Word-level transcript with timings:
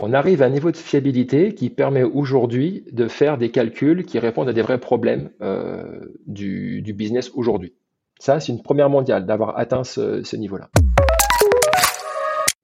On 0.00 0.12
arrive 0.12 0.42
à 0.42 0.46
un 0.46 0.50
niveau 0.50 0.72
de 0.72 0.76
fiabilité 0.76 1.54
qui 1.54 1.70
permet 1.70 2.02
aujourd'hui 2.02 2.84
de 2.90 3.06
faire 3.06 3.38
des 3.38 3.52
calculs 3.52 4.04
qui 4.04 4.18
répondent 4.18 4.48
à 4.48 4.52
des 4.52 4.62
vrais 4.62 4.80
problèmes 4.80 5.30
euh, 5.40 6.00
du, 6.26 6.82
business 6.96 7.30
aujourd'hui. 7.34 7.74
Ça, 8.18 8.40
c'est 8.40 8.50
une 8.50 8.62
première 8.62 8.90
mondiale 8.90 9.24
d'avoir 9.24 9.56
atteint 9.56 9.84
ce, 9.84 10.34
niveau-là. 10.34 10.68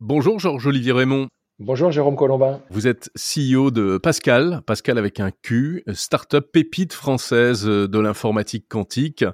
Bonjour 0.00 0.40
Georges-Olivier 0.40 0.90
Raymond. 0.90 1.28
Bonjour 1.60 1.92
Jérôme 1.92 2.16
Colombin. 2.16 2.60
Vous 2.70 2.88
êtes 2.88 3.10
CEO 3.14 3.70
de 3.70 3.98
Pascal, 3.98 4.62
Pascal 4.66 4.98
avec 4.98 5.20
un 5.20 5.30
Q, 5.30 5.84
start-up 5.92 6.50
pépite 6.52 6.94
française 6.94 7.64
de 7.64 7.98
l'informatique 8.00 8.66
quantique, 8.68 9.24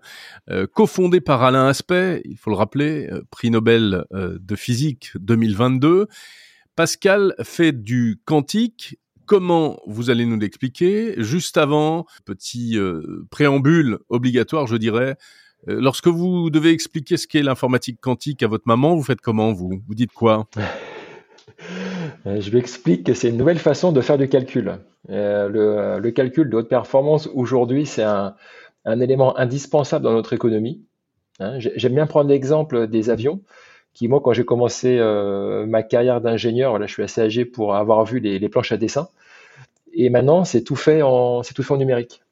euh, 0.51 0.67
cofondée 0.67 1.23
par 1.23 1.43
Alain 1.45 1.69
Aspect, 1.69 2.21
il 2.27 2.37
faut 2.37 2.51
le 2.51 2.57
rappeler, 2.57 3.09
euh, 3.11 3.23
prix 3.31 3.51
Nobel 3.51 4.05
de 4.13 4.57
physique 4.57 5.13
2022. 5.19 6.09
Pascal 6.77 7.35
fait 7.43 7.73
du 7.73 8.21
quantique. 8.27 8.99
Comment 9.25 9.81
vous 9.87 10.11
allez 10.11 10.27
nous 10.27 10.39
l'expliquer? 10.39 11.15
Juste 11.17 11.57
avant, 11.57 12.05
petit 12.27 12.79
euh, 12.79 13.25
préambule 13.31 13.99
obligatoire, 14.11 14.67
je 14.67 14.77
dirais. 14.77 15.17
Euh, 15.69 15.81
lorsque 15.81 16.07
vous 16.07 16.51
devez 16.51 16.73
expliquer 16.73 17.17
ce 17.17 17.27
qu'est 17.27 17.43
l'informatique 17.43 17.99
quantique 17.99 18.43
à 18.43 18.47
votre 18.47 18.65
maman, 18.67 18.95
vous 18.95 19.03
faites 19.03 19.23
comment 19.23 19.55
vous? 19.55 19.81
Vous 19.89 19.95
dites 19.95 20.13
quoi? 20.13 20.49
Euh, 22.27 22.43
Je 22.43 22.51
lui 22.51 22.59
explique 22.59 23.05
que 23.05 23.15
c'est 23.15 23.31
une 23.31 23.39
nouvelle 23.39 23.59
façon 23.59 23.91
de 23.91 24.03
faire 24.03 24.19
du 24.19 24.29
calcul. 24.29 24.79
le, 25.09 26.11
calcul 26.11 26.51
de 26.51 26.57
haute 26.57 26.69
performance 26.69 27.27
aujourd'hui, 27.33 27.87
c'est 27.87 28.03
un, 28.03 28.35
élément 28.85 29.39
indispensable 29.39 30.05
dans 30.05 30.13
notre 30.13 30.35
économie. 30.35 30.85
Hein. 31.41 31.59
J'aime 31.59 31.95
bien 31.95 32.07
prendre 32.07 32.29
l'exemple 32.29 32.87
des 32.87 33.09
avions 33.09 33.41
qui 33.97 34.09
moi 34.09 34.21
quand 34.23 34.35
j'ai 34.35 34.45
commencé 34.45 34.99
euh, 34.99 35.65
ma 35.65 35.83
carrière 35.83 36.21
d'ingénieur, 36.21 36.79
là 36.79 36.87
je 36.87 36.93
suis 36.93 37.03
assez 37.03 37.23
âgé 37.23 37.47
pour 37.47 37.75
avoir 37.77 38.05
vu 38.05 38.21
les, 38.21 38.49
planches 38.51 38.71
à 38.71 38.77
dessin. 38.77 39.09
Et 39.95 40.11
maintenant 40.11 40.45
c'est 40.45 40.63
tout 40.63 40.77
fait 40.77 41.01
en 41.01 41.43
c'est 41.43 41.55
tout 41.55 41.63
fait 41.63 41.73
en 41.73 41.79
numérique. 41.79 42.23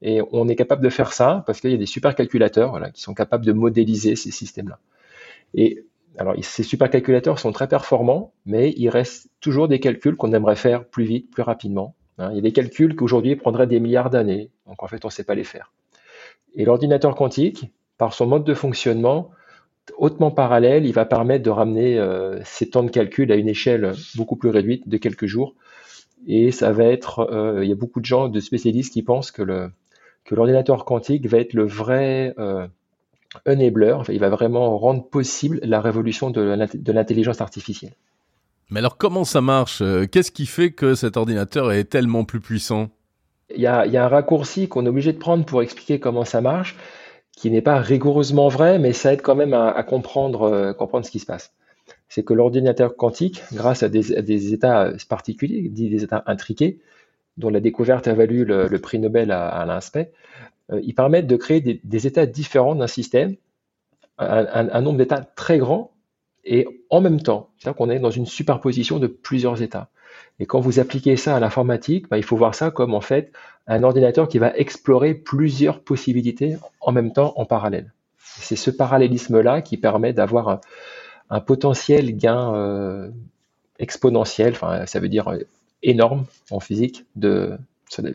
Et 0.00 0.20
on 0.30 0.46
est 0.46 0.54
capable 0.54 0.80
de 0.80 0.88
faire 0.88 1.12
ça 1.12 1.42
parce 1.44 1.60
qu'il 1.60 1.72
y 1.72 1.74
a 1.74 1.76
des 1.76 1.86
supercalculateurs 1.86 2.70
voilà, 2.70 2.90
qui 2.90 3.02
sont 3.02 3.14
capables 3.14 3.44
de 3.44 3.52
modéliser 3.52 4.14
ces 4.14 4.30
systèmes-là. 4.30 4.78
Et 5.54 5.84
alors 6.18 6.36
ces 6.40 6.62
supercalculateurs 6.62 7.40
sont 7.40 7.50
très 7.50 7.66
performants, 7.66 8.32
mais 8.46 8.72
il 8.76 8.88
reste 8.88 9.28
toujours 9.40 9.66
des 9.66 9.80
calculs 9.80 10.14
qu'on 10.14 10.32
aimerait 10.32 10.54
faire 10.54 10.84
plus 10.84 11.04
vite, 11.04 11.32
plus 11.32 11.42
rapidement. 11.42 11.96
Hein. 12.18 12.28
Il 12.30 12.36
y 12.36 12.38
a 12.38 12.42
des 12.42 12.52
calculs 12.52 12.94
qu'aujourd'hui 12.94 13.34
prendraient 13.34 13.66
des 13.66 13.80
milliards 13.80 14.10
d'années, 14.10 14.52
donc 14.68 14.84
en 14.84 14.86
fait 14.86 15.04
on 15.04 15.08
ne 15.08 15.12
sait 15.12 15.24
pas 15.24 15.34
les 15.34 15.42
faire. 15.42 15.72
Et 16.54 16.64
l'ordinateur 16.64 17.16
quantique, 17.16 17.72
par 17.96 18.14
son 18.14 18.28
mode 18.28 18.44
de 18.44 18.54
fonctionnement, 18.54 19.32
hautement 19.96 20.30
parallèle, 20.30 20.86
il 20.86 20.92
va 20.92 21.04
permettre 21.04 21.44
de 21.44 21.50
ramener 21.50 21.98
euh, 21.98 22.38
ces 22.44 22.70
temps 22.70 22.82
de 22.82 22.90
calcul 22.90 23.30
à 23.32 23.36
une 23.36 23.48
échelle 23.48 23.92
beaucoup 24.16 24.36
plus 24.36 24.50
réduite 24.50 24.88
de 24.88 24.96
quelques 24.96 25.26
jours. 25.26 25.54
Et 26.26 26.50
ça 26.50 26.72
va 26.72 26.84
être, 26.84 27.20
euh, 27.32 27.64
il 27.64 27.68
y 27.68 27.72
a 27.72 27.76
beaucoup 27.76 28.00
de 28.00 28.04
gens, 28.04 28.28
de 28.28 28.40
spécialistes 28.40 28.92
qui 28.92 29.02
pensent 29.02 29.30
que 29.30 29.42
le 29.42 29.70
que 30.24 30.34
l'ordinateur 30.34 30.84
quantique 30.84 31.26
va 31.26 31.38
être 31.38 31.54
le 31.54 31.64
vrai 31.64 32.34
euh, 32.38 32.66
enabler, 33.46 33.96
il 34.10 34.18
va 34.18 34.28
vraiment 34.28 34.76
rendre 34.76 35.02
possible 35.08 35.58
la 35.62 35.80
révolution 35.80 36.28
de 36.30 36.92
l'intelligence 36.92 37.40
artificielle. 37.40 37.94
Mais 38.68 38.80
alors 38.80 38.98
comment 38.98 39.24
ça 39.24 39.40
marche? 39.40 39.82
Qu'est-ce 40.12 40.30
qui 40.30 40.44
fait 40.44 40.72
que 40.72 40.94
cet 40.94 41.16
ordinateur 41.16 41.72
est 41.72 41.84
tellement 41.84 42.24
plus 42.24 42.40
puissant? 42.40 42.90
Il 43.54 43.62
y, 43.62 43.66
a, 43.66 43.86
il 43.86 43.92
y 43.92 43.96
a 43.96 44.04
un 44.04 44.08
raccourci 44.08 44.68
qu'on 44.68 44.84
est 44.84 44.90
obligé 44.90 45.14
de 45.14 45.18
prendre 45.18 45.46
pour 45.46 45.62
expliquer 45.62 45.98
comment 45.98 46.26
ça 46.26 46.42
marche 46.42 46.76
qui 47.38 47.52
n'est 47.52 47.62
pas 47.62 47.78
rigoureusement 47.78 48.48
vrai, 48.48 48.80
mais 48.80 48.92
ça 48.92 49.12
aide 49.12 49.22
quand 49.22 49.36
même 49.36 49.54
à, 49.54 49.80
comprendre, 49.84 50.42
euh, 50.42 50.72
comprendre 50.72 51.06
ce 51.06 51.10
qui 51.12 51.20
se 51.20 51.26
passe. 51.26 51.54
C'est 52.08 52.24
que 52.24 52.34
l'ordinateur 52.34 52.96
quantique, 52.96 53.44
grâce 53.52 53.84
à 53.84 53.88
des, 53.88 54.52
états 54.52 54.90
particuliers, 55.08 55.68
dit 55.68 55.88
des 55.88 56.02
états 56.02 56.24
intriqués, 56.26 56.80
dont 57.36 57.48
la 57.48 57.60
découverte 57.60 58.08
a 58.08 58.14
valu 58.14 58.44
le, 58.44 58.76
prix 58.80 58.98
Nobel 58.98 59.30
à, 59.30 59.64
l'inspect, 59.66 60.10
euh, 60.72 60.80
ils 60.82 60.96
permettent 60.96 61.28
de 61.28 61.36
créer 61.36 61.60
des, 61.60 62.06
états 62.08 62.26
différents 62.26 62.74
d'un 62.74 62.88
système, 62.88 63.36
un, 64.18 64.80
nombre 64.80 64.98
d'états 64.98 65.20
très 65.20 65.58
grand, 65.58 65.92
et 66.44 66.66
en 66.90 67.00
même 67.00 67.20
temps. 67.20 67.50
C'est-à-dire 67.56 67.76
qu'on 67.76 67.88
est 67.88 68.00
dans 68.00 68.10
une 68.10 68.26
superposition 68.26 68.98
de 68.98 69.06
plusieurs 69.06 69.62
états. 69.62 69.90
Et 70.40 70.46
quand 70.46 70.60
vous 70.60 70.78
appliquez 70.78 71.16
ça 71.16 71.36
à 71.36 71.40
l'informatique, 71.40 72.08
bah, 72.08 72.18
il 72.18 72.24
faut 72.24 72.36
voir 72.36 72.54
ça 72.54 72.70
comme 72.70 72.94
en 72.94 73.00
fait 73.00 73.32
un 73.66 73.82
ordinateur 73.82 74.28
qui 74.28 74.38
va 74.38 74.56
explorer 74.56 75.14
plusieurs 75.14 75.80
possibilités 75.80 76.56
en 76.80 76.92
même 76.92 77.12
temps 77.12 77.34
en 77.36 77.44
parallèle. 77.44 77.92
C'est 78.18 78.56
ce 78.56 78.70
parallélisme-là 78.70 79.62
qui 79.62 79.76
permet 79.76 80.12
d'avoir 80.12 80.60
un, 81.30 81.40
potentiel 81.40 82.16
gain 82.16 82.54
euh, 82.54 83.10
exponentiel, 83.78 84.54
ça 84.86 85.00
veut 85.00 85.08
dire 85.08 85.28
euh, 85.28 85.40
énorme 85.82 86.24
en 86.50 86.60
physique 86.60 87.04
de, 87.16 87.58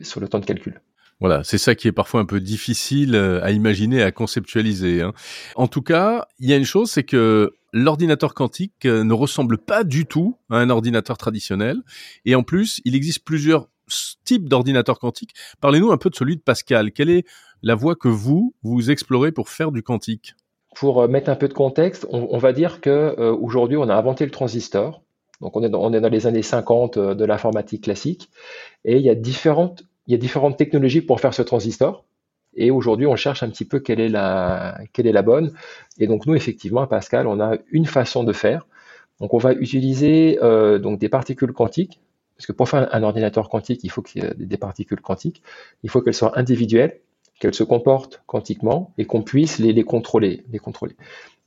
sur 0.02 0.19
le 0.19 0.28
temps 0.28 0.40
de 0.40 0.46
calcul. 0.46 0.81
Voilà, 1.19 1.44
c'est 1.44 1.58
ça 1.58 1.75
qui 1.75 1.88
est 1.88 1.94
parfois 1.94 2.22
un 2.22 2.25
peu 2.25 2.40
difficile 2.40 3.16
euh, 3.16 3.42
à 3.44 3.52
imaginer, 3.52 4.03
à 4.03 4.12
conceptualiser. 4.12 5.02
Hein. 5.02 5.13
En 5.56 5.68
tout 5.68 5.81
cas, 5.81 6.28
il 6.40 6.50
y 6.50 6.53
a 6.53 6.58
une 6.58 6.66
chose, 6.66 6.92
c'est 6.92 7.03
que 7.03 7.53
l'ordinateur 7.73 8.34
quantique 8.34 8.85
euh, 8.85 9.03
ne 9.03 9.13
ressemble 9.13 9.57
pas 9.57 9.84
du 9.84 10.06
tout 10.06 10.38
à 10.50 10.57
un 10.57 10.69
ordinateur 10.69 11.17
traditionnel. 11.17 11.78
Et 12.25 12.35
en 12.35 12.44
plus, 12.44 12.81
il 12.85 12.95
existe 12.95 13.25
plusieurs 13.25 13.67
types 14.23 14.47
d'ordinateurs 14.47 15.00
quantiques. 15.00 15.34
Parlez-nous 15.59 15.91
un 15.91 15.97
peu 15.97 16.09
de 16.09 16.16
celui 16.16 16.38
de 16.38 16.41
Pascal. 16.41 16.91
Quelle 16.91 17.09
est 17.09 17.25
la 17.62 17.75
voie 17.75 17.95
que 17.95 18.07
vous, 18.07 18.53
vous 18.63 18.91
explorez 18.91 19.31
pour 19.31 19.50
faire 19.50 19.72
du 19.72 19.83
quantique? 19.83 20.35
Pour 20.75 21.01
euh, 21.01 21.07
mettre 21.07 21.29
un 21.29 21.35
peu 21.35 21.47
de 21.47 21.53
contexte, 21.53 22.07
on, 22.09 22.38
va 22.38 22.53
dire 22.53 22.79
que 22.79 23.16
aujourd'hui, 23.31 23.78
on 23.78 23.89
a 23.89 23.95
inventé 23.95 24.23
le 24.25 24.31
transistor. 24.31 25.01
Donc 25.41 25.57
on 25.57 25.63
est, 25.63 25.69
dans, 25.69 25.89
les 25.89 26.28
années 26.28 26.41
50 26.41 26.97
de 26.97 27.25
l'informatique 27.25 27.83
classique. 27.83 28.29
Et 28.85 28.97
il 28.97 29.03
y 29.03 29.09
a 29.09 29.16
différentes 29.16 29.83
technologies 30.57 31.01
pour 31.01 31.19
faire 31.19 31.33
ce 31.33 31.41
transistor. 31.41 32.06
Et 32.56 32.72
aujourd'hui, 32.72 33.08
on 33.08 33.16
cherche 33.16 33.44
un 33.44 33.50
petit 33.50 33.66
peu 33.66 33.80
quelle 33.80 34.00
est 34.00 34.09
la, 34.09 34.78
quelle 34.94 35.08
est 35.08 35.12
la 35.12 35.22
bonne. 35.22 35.53
Et 35.97 36.08
donc, 36.08 36.25
nous, 36.25 36.36
effectivement, 36.36 36.81
à 36.81 36.88
Pascal, 36.88 37.28
on 37.28 37.40
a 37.40 37.58
une 37.72 37.86
façon 37.86 38.24
de 38.24 38.34
faire. 38.34 38.68
Donc, 39.19 39.34
on 39.34 39.38
va 39.38 39.53
utiliser 39.53 40.40
euh, 40.41 40.80
donc 40.80 41.00
des 41.00 41.09
particules 41.09 41.53
quantiques. 41.53 42.00
Parce 42.38 42.47
que 42.47 42.52
pour 42.52 42.68
faire 42.68 42.94
un 42.94 43.03
ordinateur 43.03 43.50
quantique, 43.50 43.84
il 43.84 43.92
faut 43.92 44.02
qu'il 44.02 44.24
y 44.24 44.25
ait 44.25 44.34
des 44.36 44.58
particules 44.58 45.02
quantiques. 45.02 45.42
Il 45.84 45.90
faut 45.90 46.02
qu'elles 46.02 46.16
soient 46.16 46.38
individuelles, 46.38 47.00
qu'elles 47.40 47.53
se 47.53 47.63
comportent 47.63 48.24
quantiquement 48.25 48.94
et 48.97 49.06
qu'on 49.06 49.22
puisse 49.22 49.59
les, 49.59 49.84
contrôler, 49.84 50.44
les 50.52 50.59
contrôler. 50.59 50.96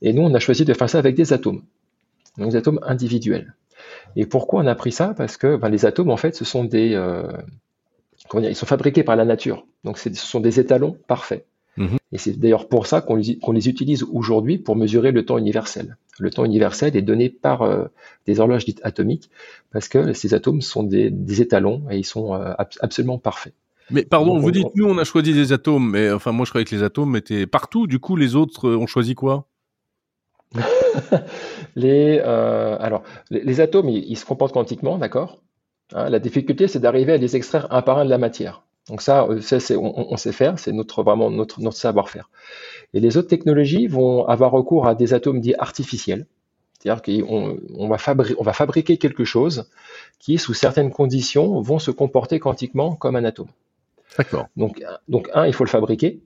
Et 0.01 0.13
nous, 0.13 0.21
on 0.21 0.33
a 0.33 0.39
choisi 0.39 0.63
de 0.63 0.73
faire 0.73 0.89
ça 0.89 0.99
avec 0.99 1.15
des 1.15 1.33
atomes. 1.33 1.63
Donc, 2.37 2.51
des 2.51 2.55
atomes 2.55 2.79
individuels. 2.83 3.55
Et 4.15 4.25
pourquoi 4.25 4.63
on 4.63 4.67
a 4.67 4.75
pris 4.75 4.91
ça? 4.91 5.13
Parce 5.15 5.37
que 5.37 5.57
ben, 5.57 5.69
les 5.69 5.85
atomes, 5.85 6.09
en 6.09 6.17
fait, 6.17 6.35
ce 6.35 6.45
sont 6.45 6.63
des, 6.63 6.93
euh, 6.95 7.27
ils 8.35 8.55
sont 8.55 8.65
fabriqués 8.65 9.03
par 9.03 9.15
la 9.15 9.25
nature. 9.25 9.65
Donc 9.83 9.97
ce 9.97 10.13
sont 10.13 10.39
des 10.39 10.59
étalons 10.59 10.97
parfaits. 11.07 11.45
Mhm. 11.77 11.97
Et 12.11 12.17
c'est 12.17 12.37
d'ailleurs 12.37 12.67
pour 12.67 12.87
ça 12.87 13.01
qu'on 13.01 13.15
les, 13.15 13.69
utilise 13.69 14.03
aujourd'hui 14.03 14.57
pour 14.57 14.75
mesurer 14.75 15.11
le 15.11 15.25
temps 15.25 15.37
universel. 15.37 15.97
Le 16.19 16.31
temps 16.31 16.43
universel 16.43 16.97
est 16.97 17.01
donné 17.03 17.29
par 17.29 17.61
euh, 17.61 17.85
des 18.25 18.39
horloges 18.39 18.65
dites 18.65 18.81
atomiques 18.83 19.29
parce 19.71 19.87
que 19.87 20.13
ces 20.13 20.33
atomes 20.33 20.61
sont 20.61 20.83
des, 20.83 21.41
étalons 21.41 21.83
et 21.91 21.97
ils 21.97 22.05
sont 22.05 22.33
euh, 22.33 22.53
absolument 22.57 23.19
parfaits. 23.19 23.53
Mais 23.91 24.03
pardon, 24.03 24.39
vous 24.39 24.51
dites 24.51 24.67
nous 24.75 24.85
on 24.85 24.97
a 24.97 25.05
choisi 25.05 25.33
des 25.33 25.53
atomes, 25.53 25.91
mais 25.91 26.11
enfin 26.11 26.31
moi 26.31 26.45
je 26.45 26.51
croyais 26.51 26.65
que 26.65 26.75
les 26.75 26.83
atomes 26.83 27.15
étaient 27.15 27.45
partout. 27.45 27.87
Du 27.87 27.99
coup 27.99 28.15
les 28.15 28.35
autres 28.35 28.67
euh, 28.67 28.77
ont 28.77 28.87
choisi 28.87 29.15
quoi? 29.15 29.45
Les, 31.75 32.19
alors, 32.19 33.03
les, 33.29 33.59
atomes, 33.59 33.89
ils, 33.89 34.17
se 34.17 34.25
comportent 34.25 34.53
quantiquement, 34.53 34.97
d'accord? 34.97 35.43
Hein, 35.93 36.09
la 36.09 36.19
difficulté, 36.19 36.67
c'est 36.67 36.79
d'arriver 36.79 37.13
à 37.13 37.17
les 37.17 37.35
extraire 37.35 37.67
un 37.71 37.81
par 37.81 37.97
un 37.97 38.05
de 38.05 38.09
la 38.09 38.17
matière. 38.17 38.63
Donc 38.89 39.01
ça, 39.01 39.23
euh, 39.25 39.41
on, 39.77 40.17
sait 40.17 40.31
faire, 40.31 40.59
c'est 40.59 40.71
notre, 40.71 41.03
vraiment 41.03 41.29
notre, 41.29 41.61
notre 41.61 41.77
savoir-faire. 41.77 42.29
Et 42.93 42.99
les 42.99 43.17
autres 43.17 43.27
technologies 43.27 43.87
vont 43.87 44.25
avoir 44.25 44.51
recours 44.51 44.87
à 44.87 44.95
des 44.95 45.13
atomes 45.13 45.41
dits 45.41 45.55
artificiels. 45.55 46.25
C'est-à-dire 46.79 47.01
qu'on 47.01 47.57
on 47.75 47.87
va, 47.87 47.97
on 48.37 48.43
va 48.43 48.53
fabriquer 48.53 48.97
quelque 48.97 49.25
chose 49.25 49.69
qui, 50.19 50.37
sous 50.37 50.53
certaines 50.53 50.91
conditions, 50.91 51.59
vont 51.61 51.79
se 51.79 51.91
comporter 51.91 52.39
quantiquement 52.39 52.95
comme 52.95 53.15
un 53.15 53.25
atome. 53.25 53.49
D'accord. 54.17 54.47
Donc, 54.55 54.83
donc, 55.07 55.29
un, 55.33 55.45
il 55.47 55.53
faut 55.53 55.63
le 55.63 55.69
fabriquer. 55.69 56.21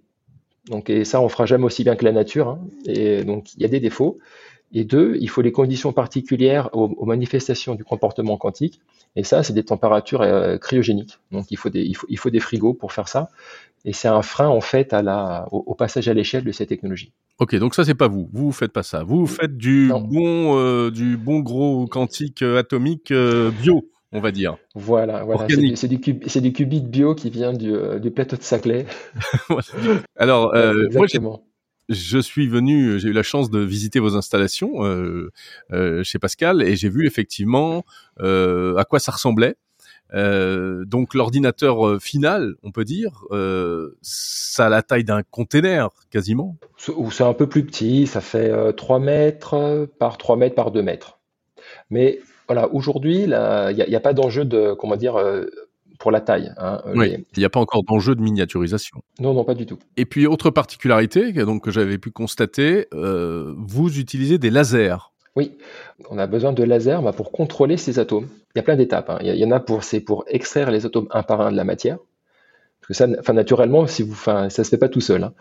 Donc, 0.67 0.89
et 0.89 1.03
ça, 1.05 1.21
on 1.21 1.29
fera 1.29 1.45
jamais 1.45 1.65
aussi 1.65 1.83
bien 1.83 1.95
que 1.95 2.05
la 2.05 2.11
nature. 2.11 2.49
Hein. 2.49 2.59
Et 2.85 3.23
donc, 3.23 3.53
il 3.55 3.61
y 3.61 3.65
a 3.65 3.69
des 3.69 3.79
défauts. 3.79 4.19
Et 4.73 4.85
deux, 4.85 5.17
il 5.19 5.29
faut 5.29 5.41
les 5.41 5.51
conditions 5.51 5.91
particulières 5.91 6.69
aux, 6.73 7.05
manifestations 7.05 7.75
du 7.75 7.83
comportement 7.83 8.37
quantique. 8.37 8.79
Et 9.15 9.23
ça, 9.23 9.43
c'est 9.43 9.53
des 9.53 9.63
températures 9.63 10.21
euh, 10.21 10.57
cryogéniques. 10.57 11.19
Donc, 11.31 11.47
il 11.51 11.57
faut, 11.57 11.69
des, 11.69 11.81
il, 11.81 11.95
faut, 11.95 12.07
il 12.09 12.17
faut 12.17 12.29
des 12.29 12.39
frigos 12.39 12.73
pour 12.73 12.93
faire 12.93 13.09
ça. 13.09 13.29
Et 13.83 13.91
c'est 13.91 14.07
un 14.07 14.21
frein, 14.21 14.47
en 14.47 14.61
fait, 14.61 14.93
à 14.93 15.01
la, 15.01 15.47
au, 15.51 15.75
passage 15.75 16.07
à 16.07 16.13
l'échelle 16.13 16.45
de 16.45 16.51
ces 16.51 16.65
technologies. 16.65 17.11
Ok, 17.39 17.55
donc 17.55 17.75
ça, 17.75 17.83
c'est 17.83 17.95
pas 17.95 18.07
vous. 18.07 18.29
Vous, 18.31 18.45
vous 18.45 18.51
faites 18.51 18.71
pas 18.71 18.83
ça. 18.83 19.03
Vous, 19.03 19.25
faites 19.25 19.57
du 19.57 19.89
bon, 19.89 20.57
euh, 20.57 20.89
du 20.89 21.17
bon 21.17 21.39
gros 21.39 21.87
quantique 21.87 22.41
euh, 22.41 22.59
atomique 22.59 23.11
bio 23.61 23.87
on 24.13 24.19
va 24.19 24.31
dire. 24.33 24.57
Voilà, 24.75 25.23
voilà. 25.23 25.47
C'est 25.75 25.87
du, 25.87 25.97
du, 25.97 26.53
qubit 26.53 26.81
bio 26.81 27.15
qui 27.15 27.29
vient 27.29 27.53
du, 27.53 27.73
du 28.01 28.11
plateau 28.11 28.35
de 28.35 28.41
Saclay. 28.41 28.85
Alors, 30.17 30.53
moi, 30.91 31.07
je 31.91 32.19
suis 32.19 32.47
venu, 32.47 32.99
j'ai 32.99 33.09
eu 33.09 33.13
la 33.13 33.23
chance 33.23 33.49
de 33.49 33.59
visiter 33.59 33.99
vos 33.99 34.15
installations 34.15 34.85
euh, 34.85 35.31
euh, 35.71 36.03
chez 36.03 36.19
Pascal 36.19 36.61
et 36.61 36.75
j'ai 36.75 36.89
vu 36.89 37.05
effectivement 37.05 37.83
euh, 38.19 38.75
à 38.77 38.85
quoi 38.85 38.99
ça 38.99 39.11
ressemblait. 39.11 39.55
Donc 40.13 41.13
l'ordinateur 41.13 42.01
final, 42.01 42.55
on 42.63 42.71
peut 42.71 42.83
dire, 42.83 43.23
ça 44.01 44.65
a 44.65 44.69
la 44.69 44.83
taille 44.83 45.05
d'un 45.05 45.23
container 45.23 45.87
quasiment. 46.09 46.57
C'est 46.77 47.23
un 47.23 47.33
peu 47.33 47.47
plus 47.47 47.65
petit, 47.65 48.07
ça 48.07 48.19
fait 48.19 48.73
3 48.73 48.99
mètres 48.99 49.87
par 49.99 50.17
3 50.17 50.35
mètres 50.35 50.55
par 50.55 50.71
2 50.71 50.81
mètres. 50.81 51.19
Mais 51.89 52.19
voilà, 52.49 52.67
aujourd'hui, 52.73 53.21
il 53.21 53.27
n'y 53.29 53.33
a, 53.33 53.97
a, 53.97 53.99
pas 54.01 54.11
d'enjeu 54.11 54.43
de, 54.43 54.73
comment 54.73 54.97
dire, 54.97 55.15
pour 56.01 56.11
la 56.11 56.19
taille. 56.19 56.51
Hein, 56.57 56.81
oui, 56.95 57.23
il 57.35 57.39
n'y 57.39 57.45
a 57.45 57.49
pas 57.49 57.59
encore 57.59 57.83
d'enjeu 57.83 58.15
de 58.15 58.21
miniaturisation. 58.21 59.03
Non, 59.19 59.35
non, 59.35 59.43
pas 59.43 59.53
du 59.53 59.67
tout. 59.67 59.77
Et 59.97 60.05
puis, 60.05 60.25
autre 60.25 60.49
particularité 60.49 61.31
donc, 61.31 61.63
que 61.63 61.69
j'avais 61.69 61.99
pu 61.99 62.09
constater, 62.09 62.87
euh, 62.93 63.53
vous 63.55 63.99
utilisez 63.99 64.39
des 64.39 64.49
lasers. 64.49 65.11
Oui, 65.35 65.51
on 66.09 66.17
a 66.17 66.25
besoin 66.25 66.53
de 66.53 66.63
lasers 66.63 67.01
bah, 67.03 67.13
pour 67.13 67.31
contrôler 67.31 67.77
ces 67.77 67.99
atomes. 67.99 68.27
Il 68.55 68.57
y 68.57 68.59
a 68.59 68.63
plein 68.63 68.75
d'étapes. 68.75 69.11
Hein. 69.11 69.19
Il, 69.21 69.35
y 69.35 69.45
en 69.45 69.51
a 69.51 69.59
pour, 69.59 69.83
c'est 69.83 69.99
pour 69.99 70.25
extraire 70.27 70.71
les 70.71 70.87
atomes 70.87 71.07
un 71.11 71.21
par 71.21 71.41
un 71.41 71.51
de 71.51 71.55
la 71.55 71.63
matière. 71.63 71.99
Parce 72.79 72.87
que 72.87 72.93
ça, 72.95 73.07
enfin, 73.19 73.33
naturellement, 73.33 73.85
si 73.85 74.01
vous, 74.01 74.13
enfin, 74.13 74.49
ça 74.49 74.63
se 74.63 74.71
fait 74.71 74.79
pas 74.79 74.89
tout 74.89 75.01
seul. 75.01 75.23
Hein. 75.23 75.33